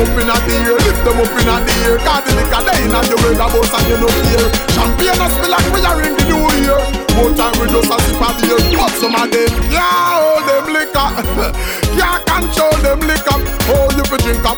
[0.02, 2.02] Cup in the air, lift them up in the air.
[2.02, 4.50] Cause the liquor they in the world us and you know here.
[4.74, 6.82] Champagne a spill like we are in the new year.
[7.22, 8.58] More time we just a sip of beer.
[8.82, 11.06] But some of them can't hold them liquor.
[12.02, 13.21] Can't control them liquor.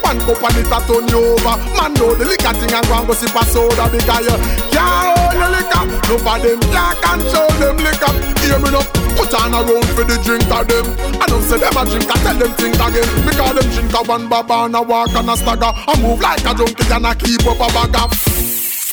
[0.04, 1.56] One cup and it a turn you over.
[1.80, 4.36] Man know the liquor thing and go and go sip a soda because you
[4.70, 5.84] can't hold the liquor.
[6.12, 8.12] No for them can't control them liquor.
[8.44, 8.84] Hear me now.
[9.16, 10.86] Put on a round for the drink of them.
[11.22, 13.08] I don't say them a drink, I tell them think again.
[13.26, 15.72] Because them drink a one baba and a walk and a stagger.
[15.72, 18.43] I move like a junkie and I keep up a bagger.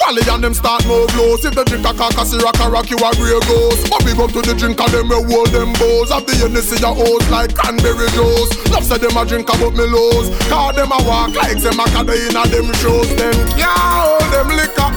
[0.00, 2.90] Folly and them start more blows If they drink a cock a syrup a rock
[2.90, 3.88] you a grey ghost.
[3.90, 6.10] But big up to the drink of them we hold them bows.
[6.10, 8.50] Have the Hennessy a hose like cranberry juice.
[8.72, 10.32] Love say them a drink about me lows.
[10.48, 13.08] Cause them a walk like them a caddy in a them shows.
[13.16, 14.90] Them can't hold them liquor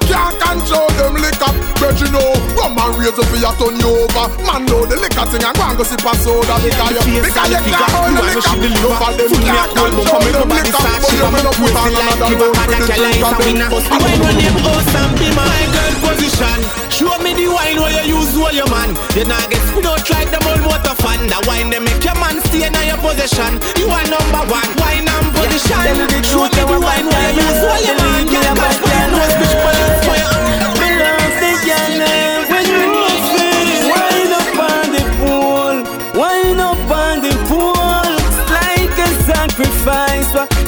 [0.16, 1.52] Can't control them liquor.
[1.76, 4.26] But you know, rum and raise up for you turn you over.
[4.48, 6.56] Man know the liquor thing and go and go sip a soda.
[6.64, 8.56] Because you, because you can't hold the liquor.
[8.80, 10.80] No for them can't control them liquor.
[10.80, 11.28] But you.
[11.28, 13.60] me no put on another load for the drink of them
[14.00, 18.32] When them house and be my girl position Show me the wine where you use
[18.40, 18.96] all your man.
[19.12, 21.28] You not get spin out like them old motor fan.
[21.28, 23.60] That wine they make your man stay in your possession.
[23.76, 26.08] You are number one, wine and position.
[26.24, 27.44] Show me the wine where you.
[27.44, 28.24] use all your man.
[28.32, 30.05] Can't stand no bitch balance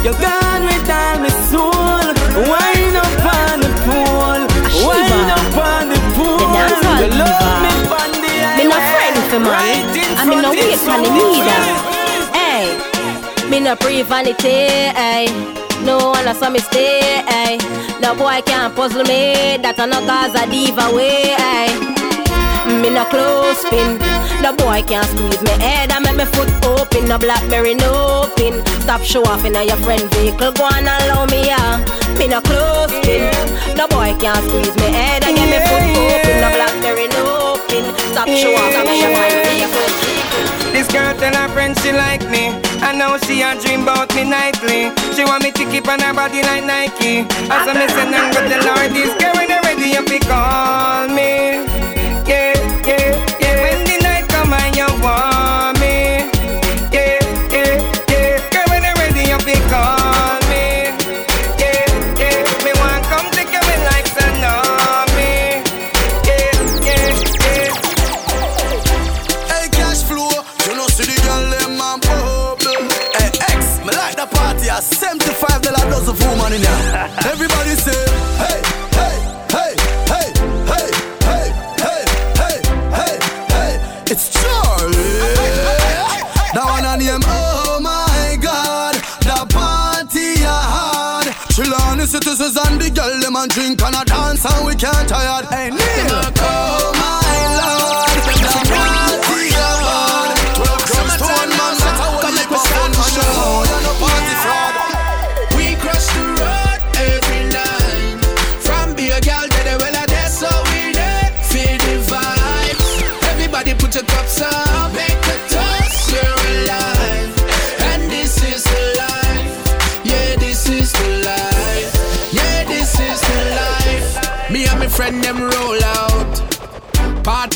[0.09, 2.01] You're gone with all my soul
[2.49, 4.41] Wine up on the pool
[4.89, 6.41] Wine up on the pool
[6.97, 9.85] You love me on the Me no friend for man.
[10.17, 11.61] I mean no wait for the neither.
[12.33, 15.29] Hey, Me no pre vanity, ay.
[15.85, 17.59] No one saw me stay, ay.
[18.01, 19.59] No boy can't puzzle me.
[19.59, 21.98] That I no cause a diva way, ay.
[22.69, 23.99] Me no close pin.
[24.43, 27.09] No boy can't squeeze me head and make me foot open.
[27.09, 28.65] No blackberry no pin.
[28.85, 30.53] Stop show off in your friend vehicle.
[30.53, 31.81] Go and allow me yeah.
[32.19, 33.25] Me no close pin.
[33.77, 36.37] No boy can't squeeze me head and get me foot open.
[36.45, 37.85] No blackberry no pin.
[38.13, 40.19] Stop show off in your friend vehicle.
[40.73, 42.55] This girl tell her friend she like me
[42.87, 46.15] I know she a dream about me nightly She want me to keep on her
[46.15, 50.03] body like Nike As I miss and go the Lord This girl when ready you
[50.07, 51.98] fi call me
[54.79, 55.97] you want me.
[56.95, 57.19] Yeah,
[57.55, 57.75] yeah,
[58.11, 58.51] yeah.
[58.53, 60.65] Girl when they ready you fi call me.
[61.59, 61.83] Yeah,
[62.23, 62.65] yeah.
[62.65, 65.35] Me want come take you in like tsunami.
[66.29, 67.11] Yeah, yeah,
[67.43, 67.67] yeah.
[69.51, 70.31] Hey, cash flow,
[70.67, 72.57] you know see the girl them man bubble.
[73.19, 74.69] Hey, X, me like the party.
[74.71, 77.11] At seventy-five dollar dozen of woman in here.
[77.33, 77.99] Everybody say,
[87.01, 91.27] Him, oh my God, the party hard.
[91.51, 94.75] Chill on the citizens and the girl them and drink and a dance and we
[94.75, 95.47] can't tired.
[95.47, 96.28] Hey, Neil,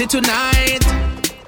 [0.09, 0.81] Tonight.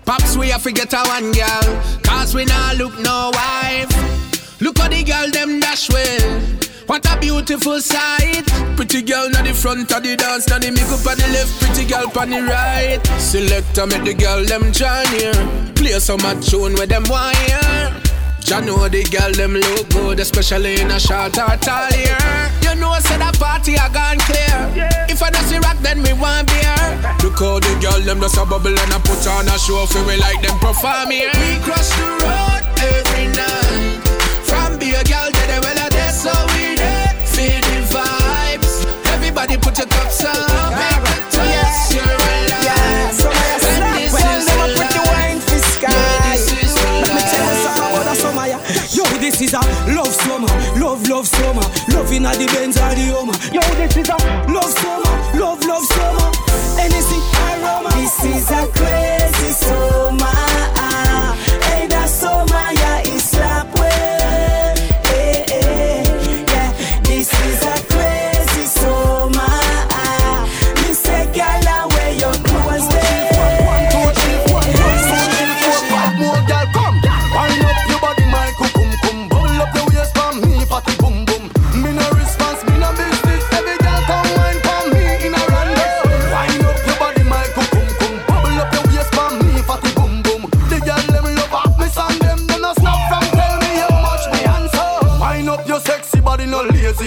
[0.07, 1.83] Pops, we have to get a one girl.
[2.05, 4.61] Cause we not look no wife.
[4.61, 6.41] Look how the girl them dash well.
[6.87, 8.47] What a beautiful sight.
[8.77, 11.85] Pretty girl on the front of the dance, now the makeup on the left, pretty
[11.89, 13.05] girl on the right.
[13.21, 15.73] Selector make the girl them join here.
[15.75, 18.04] Play some a tune with them wire.
[18.45, 22.21] Ya know the girl them look good, especially in a short or tall year.
[22.61, 24.85] You know, say that party I gone clear.
[25.09, 26.77] If I don't see rock, then we want beer.
[27.25, 30.05] Look how the girl them just a bubble and I put on a show for
[30.05, 31.33] we like them perform here.
[31.41, 34.05] We cross the road every night.
[34.45, 37.17] From be a girl to the well there, so we there.
[37.25, 38.85] Feel the vibes.
[39.09, 41.14] Everybody put your cups up.
[51.15, 53.35] Love, summer, love in the Benz or the Hummer.
[53.55, 54.17] Yo, this is a
[54.51, 56.31] love summer, love, love summer,
[56.81, 57.91] anything aroma.
[57.95, 60.54] This is a crazy summer.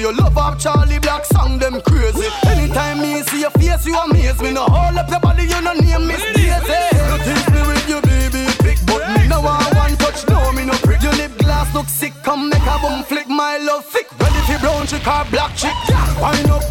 [0.08, 2.28] You love up Charlie Black song them crazy.
[2.48, 4.54] Anytime me see your face, you amaze me.
[4.54, 6.80] No hold up your body, you no name Miss Daisy.
[6.96, 10.64] You tease me with your baby big, but me no want one touch, no me
[10.64, 11.04] no prick.
[11.04, 13.28] Your lip glass look sick, come make a boom flick.
[13.28, 15.76] My love thick, ready for brown chick or black chick.
[16.22, 16.64] Wind up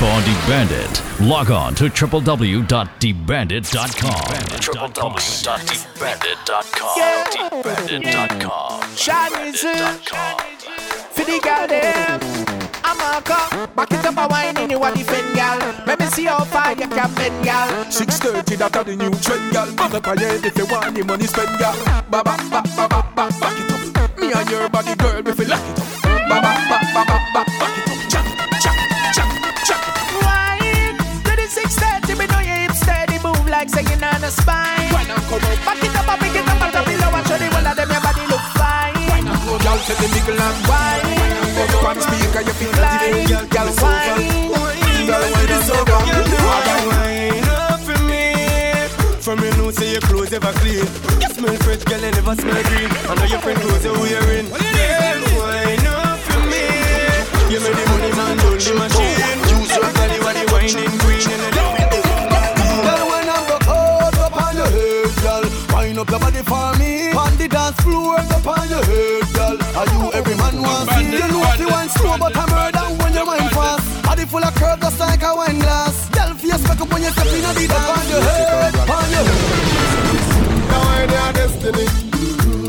[0.00, 0.32] info on The
[1.24, 4.60] log on to www.debandit.com.
[4.60, 6.96] www.debandit.com.
[6.96, 8.82] Debandit.com.
[8.82, 10.38] Debandit.com.
[11.12, 12.20] For the girl them,
[12.84, 13.74] I'm a cop.
[13.76, 15.58] Back it up a wine in you a defend girl.
[15.86, 17.84] Let me see how far you can bend girl.
[17.90, 19.66] 630, that are the new trend, gal.
[19.76, 20.12] Put up a
[20.46, 21.74] if you want the money spend, gal.
[22.10, 22.99] Ba ba ba ba ba
[33.60, 34.88] like singing on a spine.
[34.96, 35.58] Wine and come up.
[35.68, 37.90] Back it up, I pick it up, and below and show the whole of them
[37.92, 38.96] your body look fine.
[39.12, 41.04] Wine and go, gal, tell the nigga and Wine,
[41.56, 44.16] Go up on the speaker, you feel Glide, like gal, gal, it's over.
[44.16, 44.80] wine.
[45.08, 46.00] Gal, wine is over.
[46.88, 48.24] Wine up for me.
[49.20, 50.88] From you know, say your clothes ever clean.
[51.20, 52.88] You smell fresh, girl, you never smell green.
[52.88, 54.48] I know your friend clothes you're wearing.
[54.48, 56.64] Girl, wine up for me.
[57.52, 57.76] You made
[67.50, 69.56] dance floor, up on your head, girl.
[69.76, 71.10] Are you every man wants see?
[71.10, 74.02] You know if you want slow, but I'm murder when you wind fast.
[74.04, 76.08] Body full of curve, just like a wine glass.
[76.10, 79.24] Girl, face back up when you step in the dance On your head, on your
[79.28, 79.70] head.
[80.70, 81.86] Now I your destiny.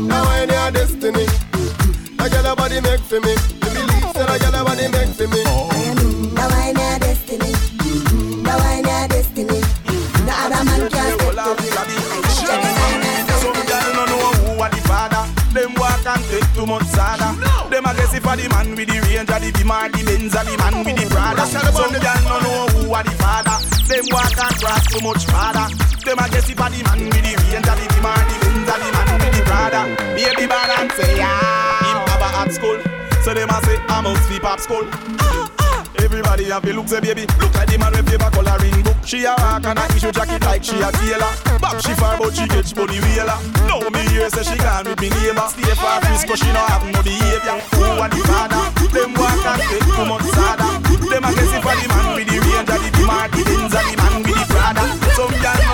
[0.06, 1.26] Now I your destiny.
[2.18, 3.51] I get a body make for me.
[16.62, 17.34] Too much sada.
[17.70, 20.84] Them aggressive for the man with the range, of the Beamer, the Benz, the man
[20.86, 21.42] with the Prada.
[21.46, 23.58] Some girl no know who are the father.
[23.90, 25.66] Them walk and cross too much father.
[26.06, 29.08] Them aggressive for the man with the range, of the Beamer, the Benz, the man
[29.18, 29.82] with the Prada.
[30.14, 31.82] Baby balance yeah.
[31.82, 32.78] Him have a at school,
[33.24, 34.86] so them a say I must sleep up school.
[36.42, 37.22] Everybody have a look, say baby.
[37.38, 38.98] Look at the man with paper coloring book.
[39.06, 41.30] She a rock and a issue jacket like she a tailor.
[41.62, 43.38] Back she far, but she get body wheeler.
[43.70, 45.46] Now me hear say she gone with me neighbor.
[45.46, 47.62] Stay far Frisco, she no have no behavior.
[47.78, 48.58] Who are the father?
[48.90, 50.68] Them walk and take too much sada.
[50.82, 53.94] Them aggressive for the man with the range, of the Beamer, the Benz, and the
[54.02, 54.82] man with the Prada.
[55.14, 55.71] Some girl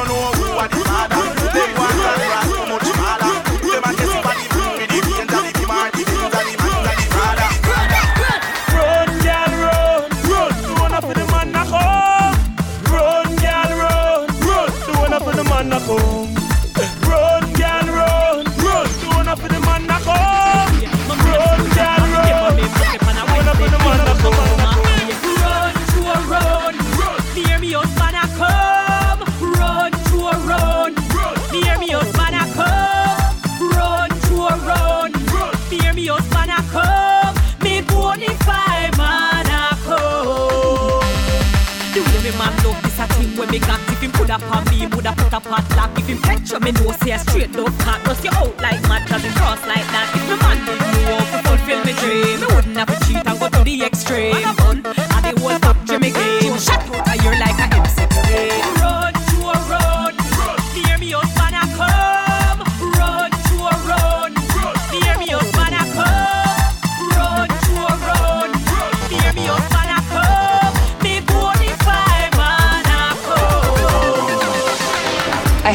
[44.18, 45.98] him put up me, woulda put a pot lock.
[45.98, 49.06] If him picture me know say a straight love cat Bust you out like mad
[49.08, 50.10] cause him cross like that.
[50.14, 53.26] If me man didn't know how to fulfill me dream Me wouldn't have to cheat
[53.26, 54.34] and go to the extreme.
[54.58, 56.58] Fun, and the whole factory me game.
[56.58, 57.07] Shut out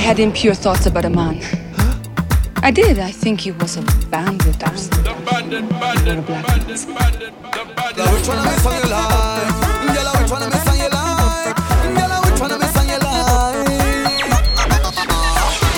[0.03, 1.39] had impure thoughts about a man.
[2.61, 2.99] I did.
[2.99, 3.81] I think he was a
[4.11, 5.15] bandit or something.
[5.15, 5.15] Girl,
[8.11, 9.47] which one of me song you like?
[9.95, 11.55] Girl, which one of me song you like?
[11.95, 13.79] Girl, which one of me song you like?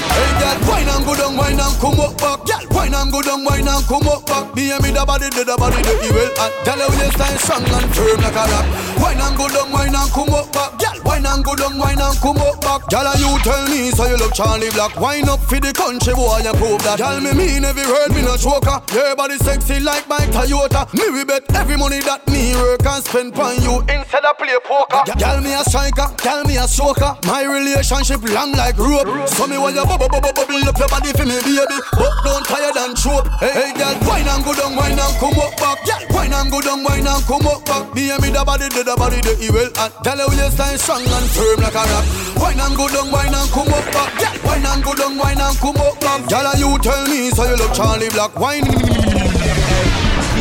[0.09, 2.39] Hey, girl, wine and go down, wine and come up back.
[2.49, 4.55] Girl, wine and go down, wine and come up back.
[4.55, 6.29] Me and me the body, the the body, the evil.
[6.41, 8.65] And tell you you stand strong and firm like a rock.
[8.97, 10.81] Wine and go down, wine and come up back.
[10.81, 12.83] Girl, wine and go down, wine and come up back.
[12.91, 14.99] And you tell me so you love Charlie Black.
[14.99, 16.99] Wine up for the country, boy, you prove that.
[16.99, 18.83] Girl, me mean every word, me no joker.
[18.91, 20.91] Your body sexy like my Toyota.
[20.93, 24.57] Me we bet every money that me work and spend pon you instead of play
[24.63, 25.03] poker.
[25.15, 27.15] Girl, me a striker, girl, me a stroker.
[27.25, 29.07] My relationship long like rope.
[29.29, 31.79] So me want you bubble, bubble, bubble up your body for me, baby.
[31.95, 33.27] But don't tired and choke.
[33.39, 35.79] Hey, hey, girl, wine and go down, wine and come up back.
[35.87, 37.87] Girl, wine and go down, wine and come up back.
[37.95, 39.69] Me and me the body, the, body, the evil.
[39.79, 42.05] And tell you you stand strong and firm like a rock.
[42.37, 44.19] Wine and go down, wine and come up back.
[44.19, 46.29] Girl, wine and go down, wine and come up back.
[46.29, 48.37] Girl, you tell me so you look Charlie Black.
[48.39, 49.14] Wine.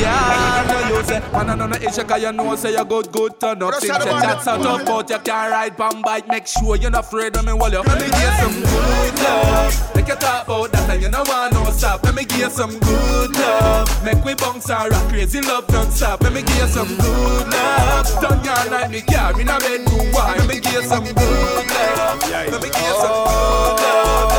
[0.01, 3.13] Yeah, no you say, man, I know no issue, cause you know, say you good,
[3.13, 3.75] good, turn up.
[3.75, 6.29] Things you chat so tough, but you can't ride pan bike.
[6.29, 9.95] Make sure you're not afraid of me while you Let me get some good love.
[9.95, 12.03] Make you talk about that and you know want no stop.
[12.05, 14.05] Let me get some good love.
[14.05, 16.23] Make we bounce rock crazy love don't stop.
[16.23, 18.23] Let me get some good love.
[18.23, 20.13] Your night, me car in a bedroom.
[20.13, 20.37] Why?
[20.37, 22.21] Let me get some good love.
[22.31, 24.34] Let me get some good love.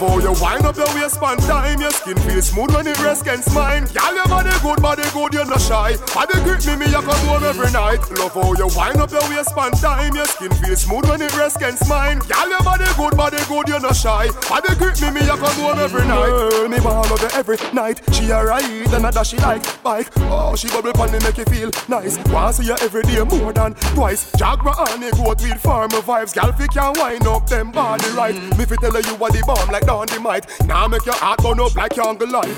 [0.00, 3.22] Love how you wind up your waistband time Your skin feels smooth when it rests
[3.22, 3.84] against mine.
[3.86, 5.96] Girl, your body good, body good, you're not shy.
[6.14, 7.98] Body grip me, me, I come home every night.
[8.12, 11.56] Love how you wind up your waistband time Your skin feels smooth when it rests
[11.56, 12.18] against mine.
[12.20, 14.28] Girl, your body good, body good, you're not shy.
[14.48, 16.30] Body grip me, me, I come home every night.
[16.30, 18.00] Girl, me ball you every night.
[18.14, 20.08] She a ride and a dash she like bike.
[20.30, 22.18] Oh, she bubble pan me make you feel nice.
[22.30, 24.30] Want see you every day more than twice.
[24.38, 26.34] Jaguar and a goat with farmer vibes.
[26.34, 28.34] Girl, fi can wind up them body right.
[28.56, 31.40] Me fi tell you what the bomb like down the might Now make your heart
[31.40, 32.52] burn up like jungle light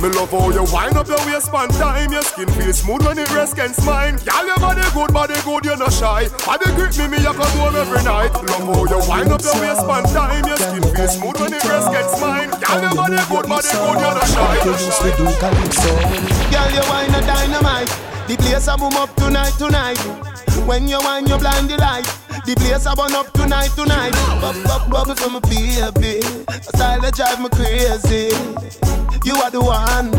[0.00, 2.10] me love how you wind up your waist waistband time.
[2.10, 5.62] Your skin feels smooth when it rests against mine Girl, your body good, body good,
[5.62, 6.24] you're not shy.
[6.40, 8.32] Body grip me, me, I come home every night.
[8.32, 10.40] Love how you wind up your waist waistband time.
[10.48, 13.98] Your skin feels smooth when it rests against mine Girl, your body good, body good,
[14.00, 14.56] you're not shy.
[14.64, 15.92] You used to do calypso
[16.48, 17.92] Girl, you wine a dynamite.
[18.24, 20.00] The place a boom up tonight, tonight.
[20.64, 22.08] When you wine, you blind the light
[22.44, 24.12] the place I burn up tonight, tonight.
[24.40, 26.20] Bub, bub, bubble from a baby.
[26.48, 28.30] A style that drive me crazy.
[29.24, 30.12] You are the one.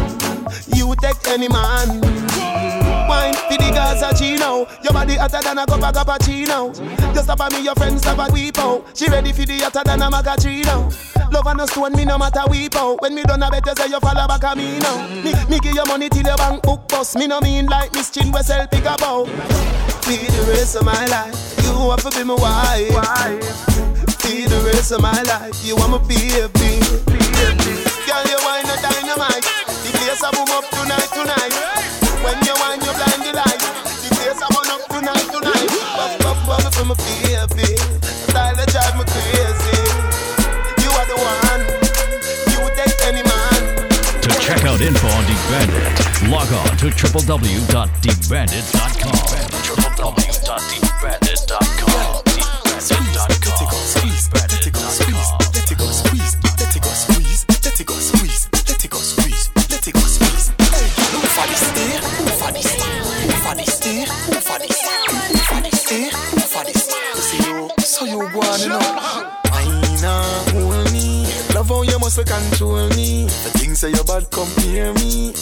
[0.75, 2.80] You take any man.
[3.11, 4.65] Wine for the Gaza Chino.
[4.83, 6.71] Your body hotter than a cup of cappuccino.
[7.13, 8.87] Just stop at me, your friends stop at weep out.
[8.95, 10.87] She ready for the hotter than a magachino.
[11.31, 13.01] Love and no stone, me no matter weep out.
[13.01, 14.95] When me done a better say you follow back at me now.
[15.23, 17.17] Me, me give you money till your bank book bust.
[17.17, 19.27] Me no mean like Miss Chin we sell pick up out.
[19.27, 22.91] For the rest of my life, you want to be my wife.
[24.23, 26.79] For the rest of my life, you want me baby.
[28.07, 29.43] Girl, you wine a dynamite.
[29.83, 31.55] The place a boom up tonight, tonight.
[32.23, 32.80] When you wine,
[36.81, 37.77] for my baby.
[38.29, 39.77] Style that drive me crazy.
[40.81, 41.61] You are the one.
[42.49, 43.61] You take any man.
[44.21, 49.61] To check out info on Deep Bandit, log on to www.deepbandit.com.
[49.61, 50.80] www.deepbandit.com.
[72.31, 73.25] control me.
[73.25, 75.33] The things say you bad, come near me.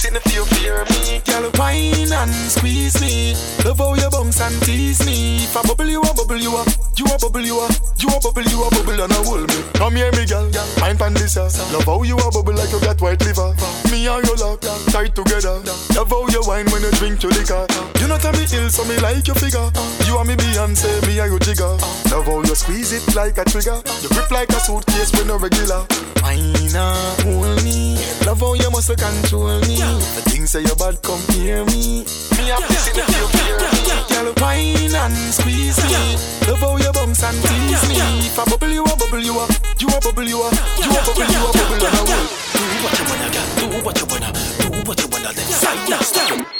[0.00, 1.20] This in the fear, fear me.
[1.28, 3.36] Girl, whine and squeeze me.
[3.68, 5.44] Love how you bounce and tease me.
[5.44, 6.68] If I bubble you, I bubble you up.
[6.96, 7.68] You a bubble, you a,
[8.00, 9.60] you a bubble, you a bubble and I hold me.
[9.76, 10.48] Come here, me girl,
[10.80, 11.60] mind pan this ass.
[11.72, 13.52] Love how you a bubble like you got white liver.
[13.92, 15.60] Me and you lock, tight together.
[15.92, 17.68] Love how you wine when you drink your liquor.
[18.00, 19.68] You know tell me ill, so me like your figure.
[20.08, 21.76] You and me Beyonce, me and you jigger.
[22.08, 23.76] Love how you squeeze it like a trigger.
[24.00, 25.84] You grip like a suitcase when no regular.
[26.24, 26.72] Wine
[27.20, 27.99] hold me.
[28.26, 29.76] Love how you must control me.
[29.76, 32.04] The things say you bad, come hear me.
[32.36, 33.80] Me this in the feel, fear me.
[34.10, 36.16] Girl, wine and squeeze me.
[36.48, 37.96] Love how you bounce and tease me.
[38.26, 39.46] If I bubble you, a bubble you, a
[39.78, 40.48] you a bubble you, a
[40.80, 42.26] you a bubble you, a bubble and I will.
[42.54, 43.48] Do what you wanna, girl.
[43.56, 44.30] Do what you wanna.
[44.32, 45.30] Do what you wanna.
[45.32, 46.00] Then side now.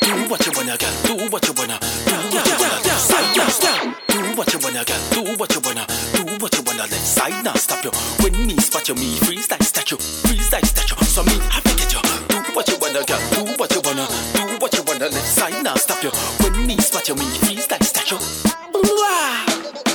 [0.01, 0.95] Do what you wanna, girl.
[1.03, 1.77] Do what you wanna.
[2.07, 2.79] Do what you wanna.
[2.87, 3.83] Then side now, stop.
[4.07, 5.03] Do what you wanna, girl.
[5.11, 5.85] Do what you wanna.
[6.15, 6.87] Do what you wanna.
[6.87, 7.91] Then side now, stop you.
[8.23, 9.97] When me spot you, me freeze like statue.
[9.99, 10.95] Freeze like statue.
[11.05, 12.01] So me to get you.
[12.31, 13.19] Do what you wanna, girl.
[13.35, 14.07] Do what you wanna.
[14.35, 15.09] Do what you wanna.
[15.11, 16.11] Then side now, stop you.
[16.39, 18.15] When me spot you, me freeze like statue.
[18.15, 19.45] Ooh, ah.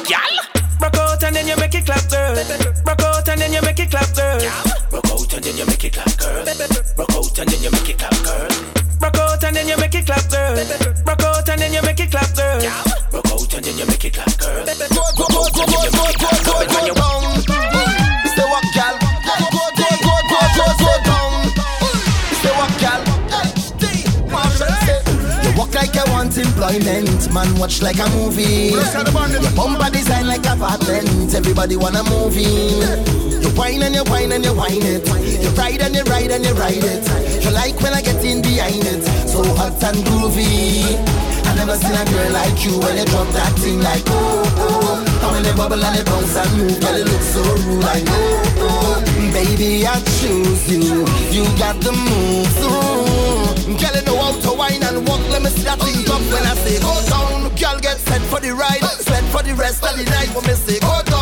[0.03, 0.36] Girl.
[0.81, 2.36] Rock out and then you make it clap, girl.
[2.86, 4.39] Rock out and then you make it clap, girl.
[4.91, 6.43] Rock out and then you make it clap, girl.
[6.97, 8.95] Rock out and then you make it clap, girl.
[9.02, 10.56] Rock out and then you make it clap, girl.
[11.06, 12.60] Rock out and then you make it clap, girl.
[13.14, 14.66] Rock out and then you make it clap, girl.
[14.66, 17.41] Go, go, go, go, go, go, go, go, go down.
[18.36, 18.96] Say what, gal?
[19.00, 21.32] Go, go, go, go, go, go, go down.
[22.41, 23.02] Say what, gal?
[25.43, 27.50] You walk like you want employment, man.
[27.60, 28.72] Watch like a movie.
[28.74, 31.34] Your bumper design like apartment.
[31.34, 32.82] Everybody wanna move in.
[33.41, 35.08] You whine and you whine and you whine it.
[35.43, 37.34] You ride and you ride and you ride it.
[37.46, 39.06] You like when I get in behind it.
[39.30, 40.98] So hot and groovy.
[41.46, 45.22] I never seen a girl like you when you drop that thing like oh oh.
[45.22, 48.04] And when you bubble and you bounce and move, girl, it looks so rude like
[48.10, 49.06] oh oh.
[49.32, 51.06] Baby, I choose you.
[51.30, 52.58] You got the moves.
[52.66, 53.78] Ooh.
[53.78, 55.22] Girl, you know how to whine and walk.
[55.30, 57.54] Let me see that thing up when I say go down.
[57.56, 60.34] Girl, get set for the ride, set for the rest of the night.
[60.34, 61.14] When me say go down,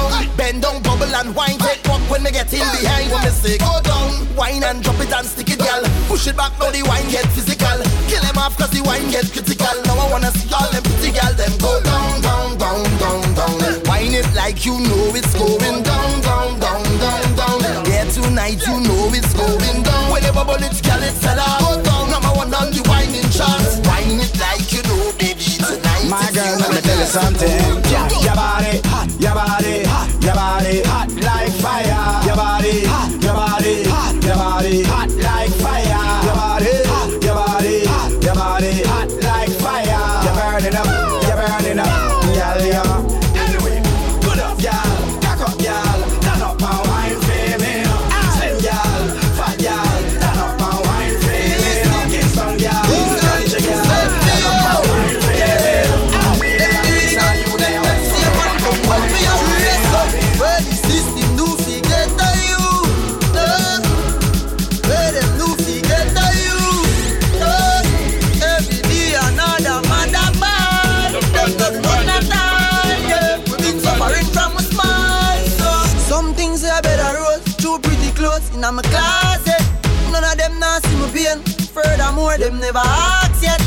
[1.24, 1.58] and wine.
[1.60, 3.12] Take fuck when me get in behind.
[3.12, 5.84] When say go down, wine and drop it and stick it, girl.
[6.08, 7.80] Push it back now the wine get physical.
[8.08, 9.76] Kill him off cause the wine get critical.
[9.86, 13.84] Now I wanna see all them pretty girl them go down, down, down, down, down.
[13.88, 17.60] Wine it like you know it's going down, down, down, down, down.
[17.88, 20.12] Yeah, tonight you know it's going down.
[20.12, 21.60] When they bubble it, girl it's sell out.
[21.62, 23.80] Go down, number one on the wine in charts.
[23.88, 25.62] Wine it like you know, baby.
[25.62, 27.60] Tonight my girl, let me tell you something.
[28.24, 30.13] Your body, hot, your body, hot
[30.64, 32.23] body hot like fire.
[78.64, 79.64] in my closet.
[80.12, 81.40] None of them nah see my pain.
[81.76, 83.60] Furthermore, them never ask yet.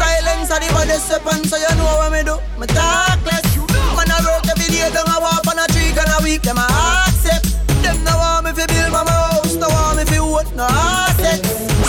[0.00, 2.36] Silence are the baddest weapon, so you know what me do.
[2.56, 3.44] Me talk less.
[3.96, 6.56] Man, I work every day, down a walk on a tree, and a week, them
[6.56, 6.64] I
[7.10, 7.50] accept.
[7.82, 11.42] Them no want me fi build my house, no want me fi own, no asset.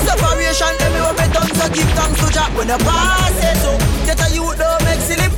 [0.03, 3.55] Separation, them me want me done, so give thanks to Jack when they pass it.
[3.62, 3.72] So
[4.10, 5.29] get a youth, don't make silly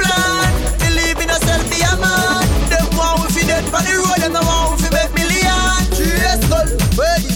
[7.01, 7.30] Where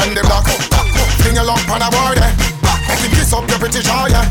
[0.00, 0.46] on the block.
[1.20, 2.32] Fling a lump on a there.
[2.88, 4.29] Make him kiss up your pretty jaw, yeah.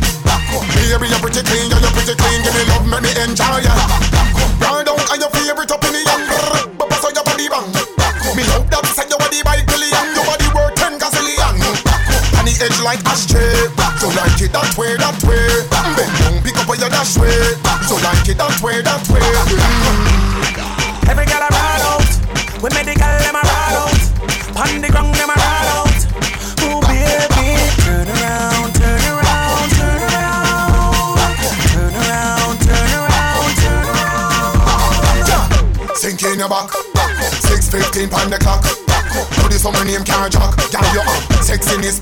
[39.99, 40.55] Name can't jock.
[40.71, 41.99] Girl, you up, sexiness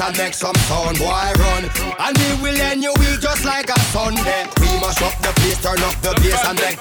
[0.00, 1.64] and make some sound, boy run.
[1.98, 4.46] And we will end your week just like a Sunday.
[4.60, 6.80] We mash up the place, turn up the bass and make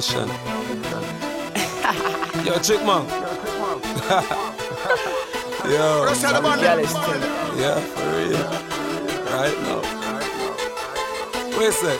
[0.00, 0.28] edition.
[2.44, 3.04] Yo, chick man.
[5.68, 7.22] Yo, Jealous thing.
[7.60, 8.46] yeah, for real.
[9.28, 9.80] Right now.
[11.58, 11.98] Wait a sec.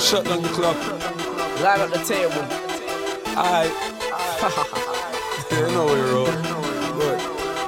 [0.00, 0.76] Shut down the club.
[1.60, 2.44] Line up the table.
[3.36, 3.72] Alright.
[5.50, 6.30] you know we roll.
[6.94, 7.18] Good.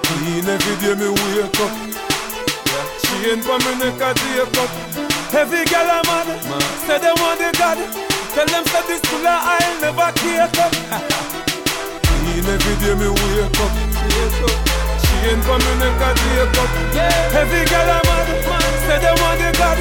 [0.04, 1.72] Clean every day me wake up.
[3.02, 4.70] Chain for me neck a take up.
[5.34, 6.26] Heavy gal a mad.
[6.86, 8.03] Say they want the God.
[8.35, 10.72] Tell them say this of I'll never cake up.
[12.03, 13.72] Clean every day me wake up.
[15.07, 16.70] Chain for me neck a take up.
[17.30, 18.26] Heavy gal a mad.
[18.82, 19.78] Say they want the God.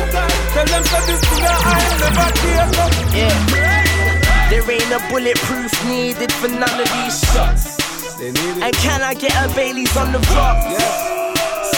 [0.53, 2.93] Tell them say this of I'll never cake up.
[3.17, 3.53] Yeah.
[4.49, 7.81] There ain't a bulletproof needed for none of these shots.
[8.21, 10.77] And can I get a Bailey's on the rocks?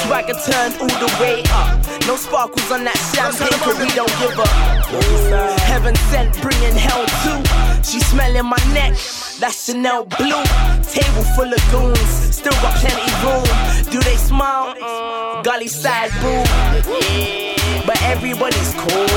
[0.03, 1.84] Swagger turned all the way up.
[2.07, 5.59] No sparkles on that champagne, cause we don't give up.
[5.65, 7.41] Heaven sent, bringing hell too.
[7.81, 8.93] She smelling my neck,
[9.41, 10.45] that's Chanel blue.
[10.85, 13.45] Table full of goons, still got plenty room.
[13.89, 14.75] Do they smile?
[14.75, 16.45] Mm, Gully side boo.
[17.87, 19.09] But everybody's cool.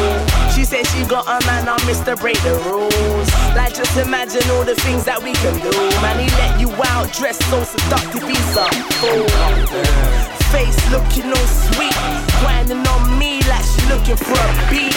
[0.57, 2.19] She said she got a man on Mr.
[2.19, 3.29] Break the rules.
[3.55, 5.73] Like just imagine all the things that we can do.
[6.01, 8.65] Man, he let you out dressed so seductive, he's a
[8.97, 10.38] fool.
[10.53, 11.95] Face looking all sweet,
[12.41, 14.97] whining on me like she looking for a beat.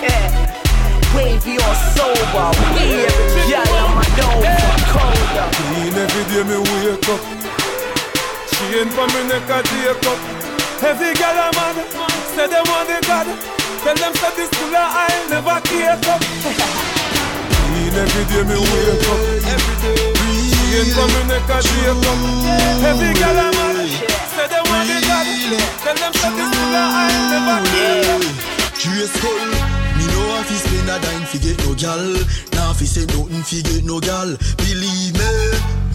[0.00, 0.32] Yeah.
[1.14, 4.56] Wavy or sober, we every girl on my Nova
[4.88, 5.48] colder.
[5.52, 7.20] Clean every day me wake up.
[8.48, 10.18] Chain for me neck a take up.
[10.80, 11.76] Heavy gal a mad.
[12.32, 13.28] Say they want the God.
[13.84, 16.22] Tell them say this full of I'll never cake up.
[17.68, 19.20] Clean every day me wake up.
[20.72, 22.18] Chain for me neck a take up.
[22.80, 23.81] Heavy gal a mad.
[24.42, 25.22] Say they want the God.
[25.86, 28.22] Tell them say this full of I'll never cake up.
[28.74, 29.38] Curious skull,
[29.94, 32.02] me know if he spend a dime fi get no gal.
[32.50, 34.34] Now fi say nothing fi get no gal.
[34.58, 35.30] Believe me,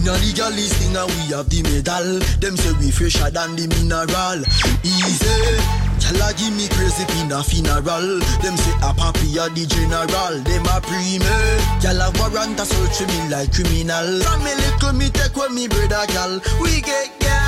[0.00, 2.24] now the gal is thing and we have the medal.
[2.40, 4.40] Them say we fresher than the mineral.
[4.80, 5.36] Easy,
[6.00, 8.16] gal a give me crazy pin a funeral.
[8.40, 10.40] Them say a papi a the general.
[10.40, 11.36] Them a pre me,
[11.84, 14.24] gal a warrant a search me like criminal.
[14.24, 16.40] From me little me take with me brother gal.
[16.64, 17.47] We get gal.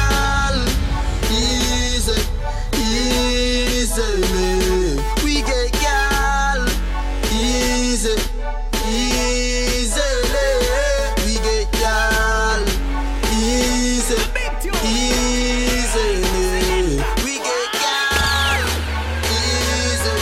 [3.98, 5.00] Easy.
[5.24, 6.66] We get gal.
[7.32, 8.14] Easy,
[8.86, 10.50] easily.
[11.26, 12.62] We get gal.
[13.32, 14.16] Easy,
[14.84, 16.22] easily.
[17.24, 18.62] We get gal.
[19.26, 20.16] Easy,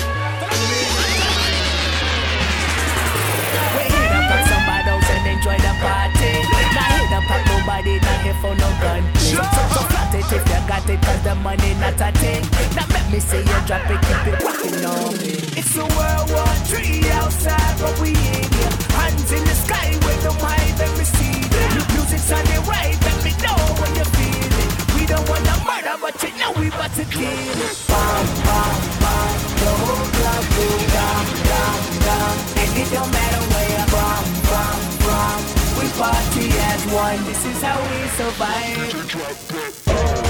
[3.77, 6.33] We hit up on somebody else and enjoy the party.
[6.75, 9.03] Not hit up on nobody, not here for no gun.
[9.16, 9.43] So,
[9.75, 12.43] so plant it if you got it cause the money not a thing.
[12.57, 15.32] Make me say you drop it, keep it rocking on me.
[15.56, 18.72] It's a World War Three outside, but we in here.
[18.98, 21.86] Hands in the sky with the mic and receive it.
[21.94, 24.68] Music's on the right, let me know when you feel it.
[24.96, 27.76] We don't wanna murder, but you know we about to kill it.
[27.88, 32.34] Bam, bam, bam, the whole club go down, down, down.
[32.61, 35.36] And it don't matter where you're from, from, from.
[35.80, 40.28] We party as one, this is how we survive.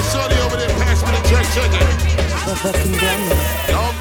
[0.00, 1.84] make sure Shorty over there pass me the jerk chicken.
[3.68, 3.92] No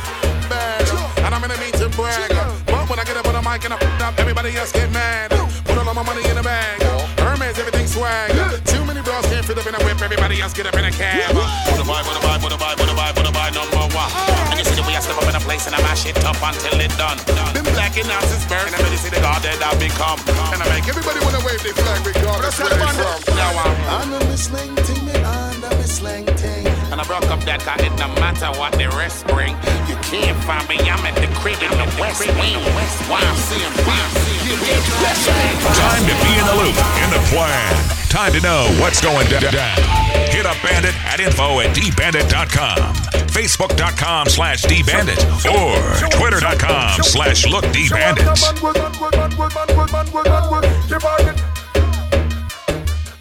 [0.47, 0.87] bag,
[1.23, 2.31] and I'm in a meeting brag.
[2.65, 4.91] But when I get up on the mic and I put up, everybody else get
[4.91, 5.31] mad.
[5.65, 6.81] Put all of my money in the bag.
[7.19, 8.31] Hermes, everything swag.
[8.65, 10.91] Too many bras can't fit up in a whip, everybody else get up in a
[10.91, 11.35] cab.
[11.35, 13.53] Put a vibe, put a vibe, put a vibe, put a vibe, put a vibe,
[13.53, 14.11] number one.
[14.49, 16.17] And you see the way I step up in a place and I mash it
[16.23, 17.19] up until it done.
[17.53, 20.19] Been blacking out since birth, and I really see the God that I become.
[20.55, 23.35] And I make everybody wanna wave their flag regardless where they from.
[23.35, 25.18] Now I'm I know me slang ting, me under me
[25.99, 26.65] slang ting.
[26.91, 29.51] And I broke up that car, it no matter what the rest bring.
[29.91, 32.55] You can't find me, I'm at the crib in the west wing.
[33.11, 34.39] Why I'm seeing, why I'm seeing.
[35.75, 37.75] Time to be in the loop, in the plan.
[38.07, 39.43] Time to know what's going down.
[40.31, 42.95] Hit up Bandit at info at dbandit.com,
[43.35, 45.19] facebook.com slash dbandit,
[45.51, 45.75] or
[46.15, 48.39] twitter.com slash lookdbandits.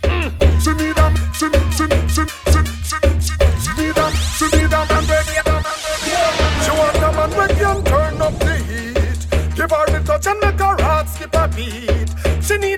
[0.03, 0.63] Mm.
[0.63, 1.98] See me
[10.19, 12.09] touch and make her heart skip a beat.
[12.43, 12.78] She need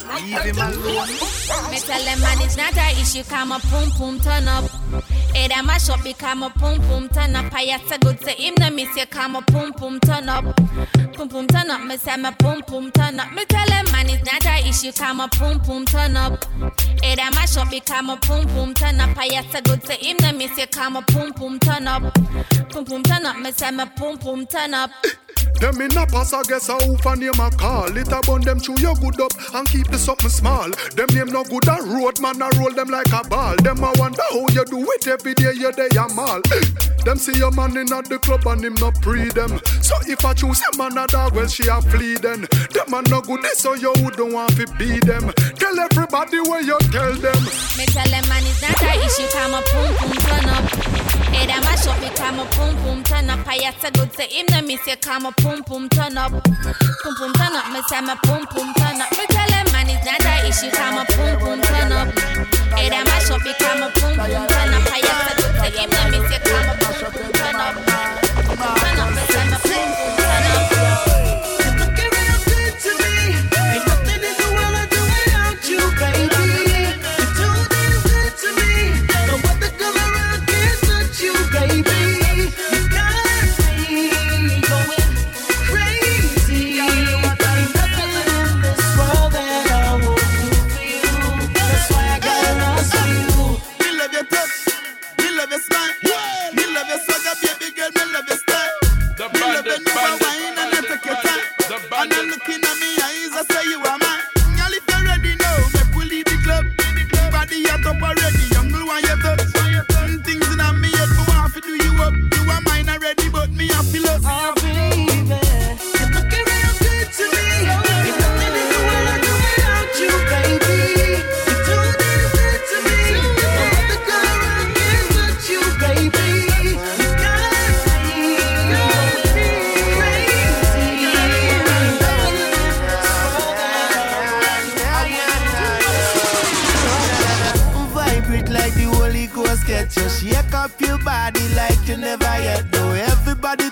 [0.00, 4.18] The girl, let Me tell them man it's not a issue, come a pum pum
[4.20, 4.64] turn up.
[5.34, 7.52] Hey, that mash up, become a pum pum turn up.
[7.52, 10.44] I had to good say him, no miss you, come a pum pum turn up.
[11.14, 13.32] Pum pum turn up, me say me pum pum turn up.
[13.32, 16.44] Me tell them man it's not a issue, come a pum pum turn up.
[17.02, 19.16] Hey, that mash up, become a pum pum turn up.
[19.18, 22.14] I had to good say him, no miss you, come a pum pum turn up.
[22.70, 24.90] Pum pum turn up, me say me pum pum turn up.
[25.60, 27.94] Them in a pass, I guess a hoof and name a call.
[27.94, 30.70] It a bun them chew your good up and keep the something small.
[30.96, 33.56] Them name no good a road, man, I roll them like a ball.
[33.56, 36.40] Them a wonder how you do it every day, you day a mall.
[37.04, 39.58] Them see your man in at the club and him not pre them.
[39.80, 42.46] So if I choose a man a dog, well she a flee then.
[42.72, 45.32] Them a no good, so you don't want to be them.
[45.56, 47.40] Tell everybody where you tell them.
[47.76, 50.64] Me tell them man it's not a issue, come a pum pum turn up.
[51.32, 53.48] Hey, that mash up, me come a pum pum turn up.
[53.48, 56.30] I to good say him, no miss you, come a pum pum turn up.
[56.30, 59.10] Pum pum turn up, me say me pum pum turn up.
[59.18, 62.08] Me tell them man it's not a issue, come a pum pum turn up.
[62.78, 64.86] Hey, that mash up, me come a pum pum turn up.
[64.86, 67.74] I to good say him, no miss come a pum pum turn up.
[68.78, 70.79] Turn up, me say me pum pum turn up.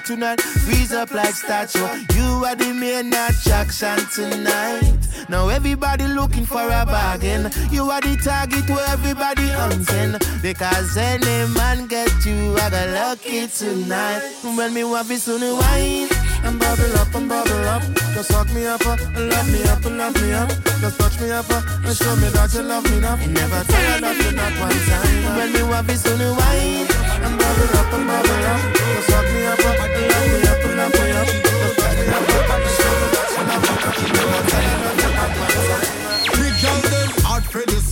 [0.09, 1.85] Tonight, freeze up like statue.
[2.17, 4.97] You are the main attraction tonight.
[5.29, 7.51] Now everybody looking for a bargain.
[7.71, 10.17] You are the target where everybody hunting.
[10.41, 14.23] Because any man get you, I got lucky tonight.
[14.57, 16.09] When me want to soon wine
[16.43, 17.83] and bubble up and bubble up.
[18.15, 20.49] Just suck me up, uh, love me up, and love me up.
[20.81, 23.21] Just touch me up uh, and show me that you love me enough.
[23.29, 25.37] Never tired of you not one time.
[25.37, 27.08] When me want to soon wine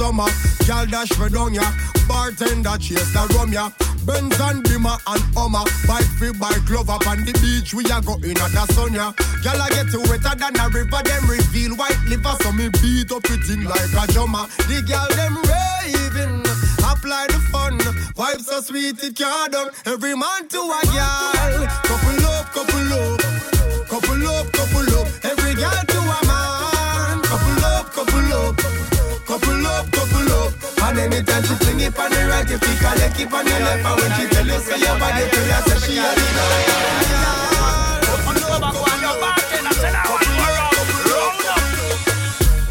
[0.06, 0.30] summer.
[0.66, 1.10] Girl dash
[1.52, 1.66] ya.
[2.08, 3.70] Bartender chase the rum ya.
[4.06, 5.64] Benz and Bimmer and Hummer.
[5.86, 7.74] Bike free bike love up on the beach.
[7.74, 9.12] We are going at the sun ya.
[9.42, 11.02] Girl I get wetter than a river.
[11.02, 12.36] Them reveal white liver.
[12.42, 14.46] So me beat up it in like a drummer.
[14.68, 16.35] The girl them raving.
[16.96, 17.78] Apply the fun.
[18.16, 19.70] Vibe so sweet it can't done.
[19.84, 21.68] Every man to a girl.
[21.84, 23.20] Couple up, couple up.
[23.84, 25.06] Couple up, couple up.
[25.22, 27.20] Every girl to a man.
[27.20, 28.56] Couple up, couple up.
[29.28, 30.52] Couple up, couple up.
[30.88, 33.84] And anytime she fling it on the right, you pick her keep on the left.
[33.84, 36.46] And when she tell you say your body, tell you say she a the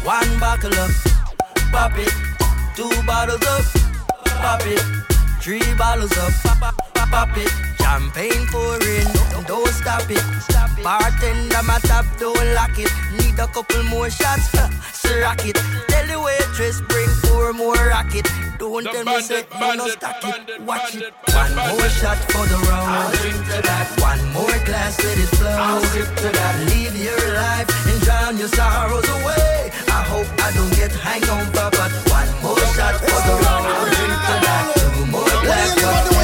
[0.02, 0.90] One buckle up,
[1.70, 2.12] pop it.
[2.76, 3.64] Two bottles up,
[4.46, 5.15] pop it.
[5.46, 7.48] Three bottles up, pop, pop, pop, it.
[7.78, 9.06] Champagne pouring,
[9.46, 10.18] don't stop it.
[10.82, 12.90] Bartender, my top, don't lock it.
[13.14, 15.54] Need a couple more shots, so rock it.
[15.86, 18.26] Tell the waitress, bring four more rocket.
[18.58, 20.62] Don't tell me say you no stack it.
[20.62, 21.14] Watch it.
[21.30, 22.90] One more shot for the round.
[22.90, 23.86] I'll drink to that.
[24.02, 25.46] One more glass, let it flow.
[25.48, 26.54] I'll sip to that.
[26.74, 29.70] Live your life and drown your sorrows away.
[29.94, 33.66] I hope I don't get hangover, but one more shot for the round.
[33.70, 34.75] I'll drink to that.
[35.46, 36.15] Two more glass for the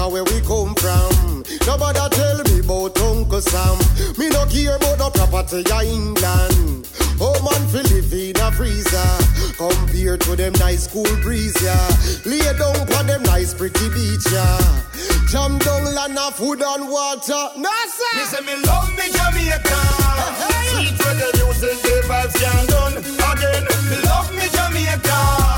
[0.00, 1.44] old where we come from.
[1.66, 3.78] Nobody tell me about Uncle Sam.
[4.18, 6.88] Me no care about the property of England.
[7.20, 9.12] Oh man fi live in a freezer.
[9.56, 11.88] Compared to them nice cool breeze yeah.
[12.24, 14.82] Lay down for them nice pretty beach yeah.
[15.28, 17.44] Jam down land of food and water.
[17.56, 18.16] No sir.
[18.16, 19.60] Me say me love me Jamaica.
[19.68, 20.50] Uh-huh.
[20.72, 22.96] Sweet reggae music, the vibes can't done.
[22.96, 25.49] Again, me love me Jamaica.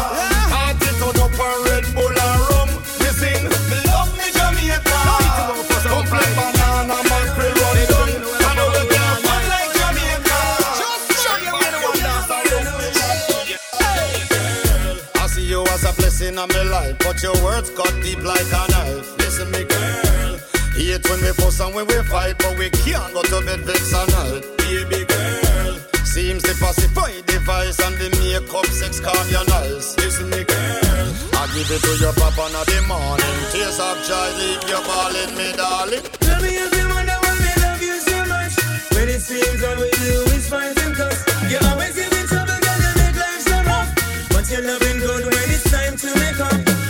[16.43, 19.07] On my life, but your words cut deep like a knife.
[19.19, 20.35] Listen, me girl.
[20.75, 23.95] Hate when we fuss and when we fight, but we can't go to bed vex
[23.95, 24.43] and night.
[24.59, 25.75] Baby girl.
[26.03, 29.95] Seems the pacify device and the makeup sex calm your nice.
[29.99, 31.09] Listen, me girl.
[31.39, 33.37] I give it to your papa in the morning.
[33.55, 36.03] Tears of joy, leave you calling me darling.
[36.27, 38.55] Tell me if you wonder why we love you so much.
[38.99, 41.23] When it seems all we do is fight and cuss.
[41.47, 42.52] You always give me trouble,
[44.53, 46.82] But you're loving good when it's time to make up.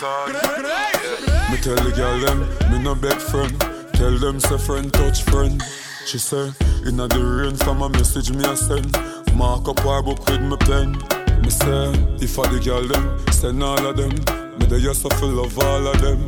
[0.00, 0.32] God.
[1.50, 2.40] Me tell the girl them,
[2.72, 3.60] me no beg friend.
[3.92, 5.62] Tell them say friend touch friend.
[6.06, 6.52] She say,
[6.86, 8.96] inna the rain from a message me a send.
[9.34, 10.92] Mark up why book with me pen.
[11.42, 11.92] Me say,
[12.24, 14.08] if I the girl them, send all of them.
[14.58, 16.24] Me the yes I full of all of them.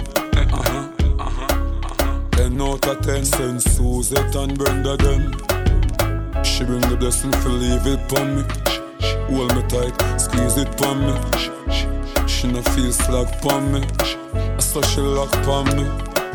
[0.52, 2.28] Uh huh.
[2.32, 5.32] Ten out of ten, send Suzette and Brenda them.
[6.44, 8.42] She bring the blessing for leave it for me.
[9.34, 11.51] Hold me tight, squeeze it for me.
[12.42, 13.86] She no feel slack pon me.
[14.34, 15.84] I saw she lock pon me.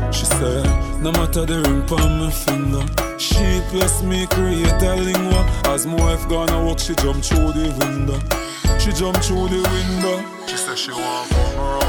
[0.09, 0.63] She said,
[1.01, 2.85] no matter the ring on my finger.
[3.19, 5.43] She plus me create a lingua.
[5.65, 8.19] As my wife gonna walk, she jump through the window.
[8.79, 10.47] She jump through the window.
[10.47, 11.86] She said she want come around.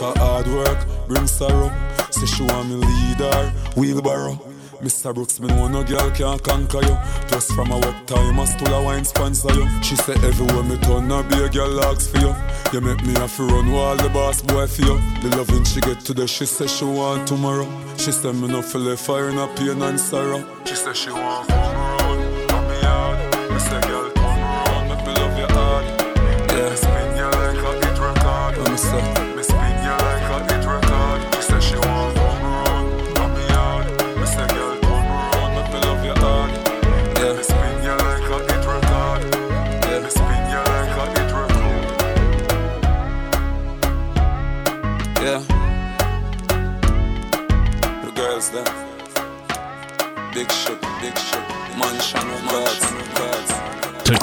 [0.00, 1.70] her hard work bring sorrow.
[2.10, 4.38] Say she want me leader, wheelbarrow.
[4.80, 5.12] Mr.
[5.12, 6.96] Brooks, me know no girl can conquer you.
[7.28, 9.66] Just from a work time, I stole a wine sponsor you.
[9.82, 12.34] She said everywhere me turn, I be a girl asks for you.
[12.72, 15.00] You make me have to run while the boss boy for you.
[15.22, 17.68] The loving she get today, she said she want tomorrow.
[17.96, 20.44] She said me no feel fire in no pain and sorrow.
[20.64, 21.48] She said she want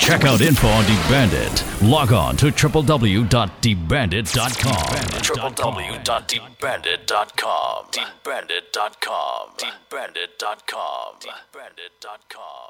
[0.05, 1.89] check out info on DeBandit.
[1.89, 5.25] Log on to www.deepbandit.com.
[5.25, 7.85] www.deepbandit.com.
[7.91, 9.49] Deepbandit.com.
[9.57, 11.15] Deepbandit.com.
[11.19, 12.64] Deepbandit.com.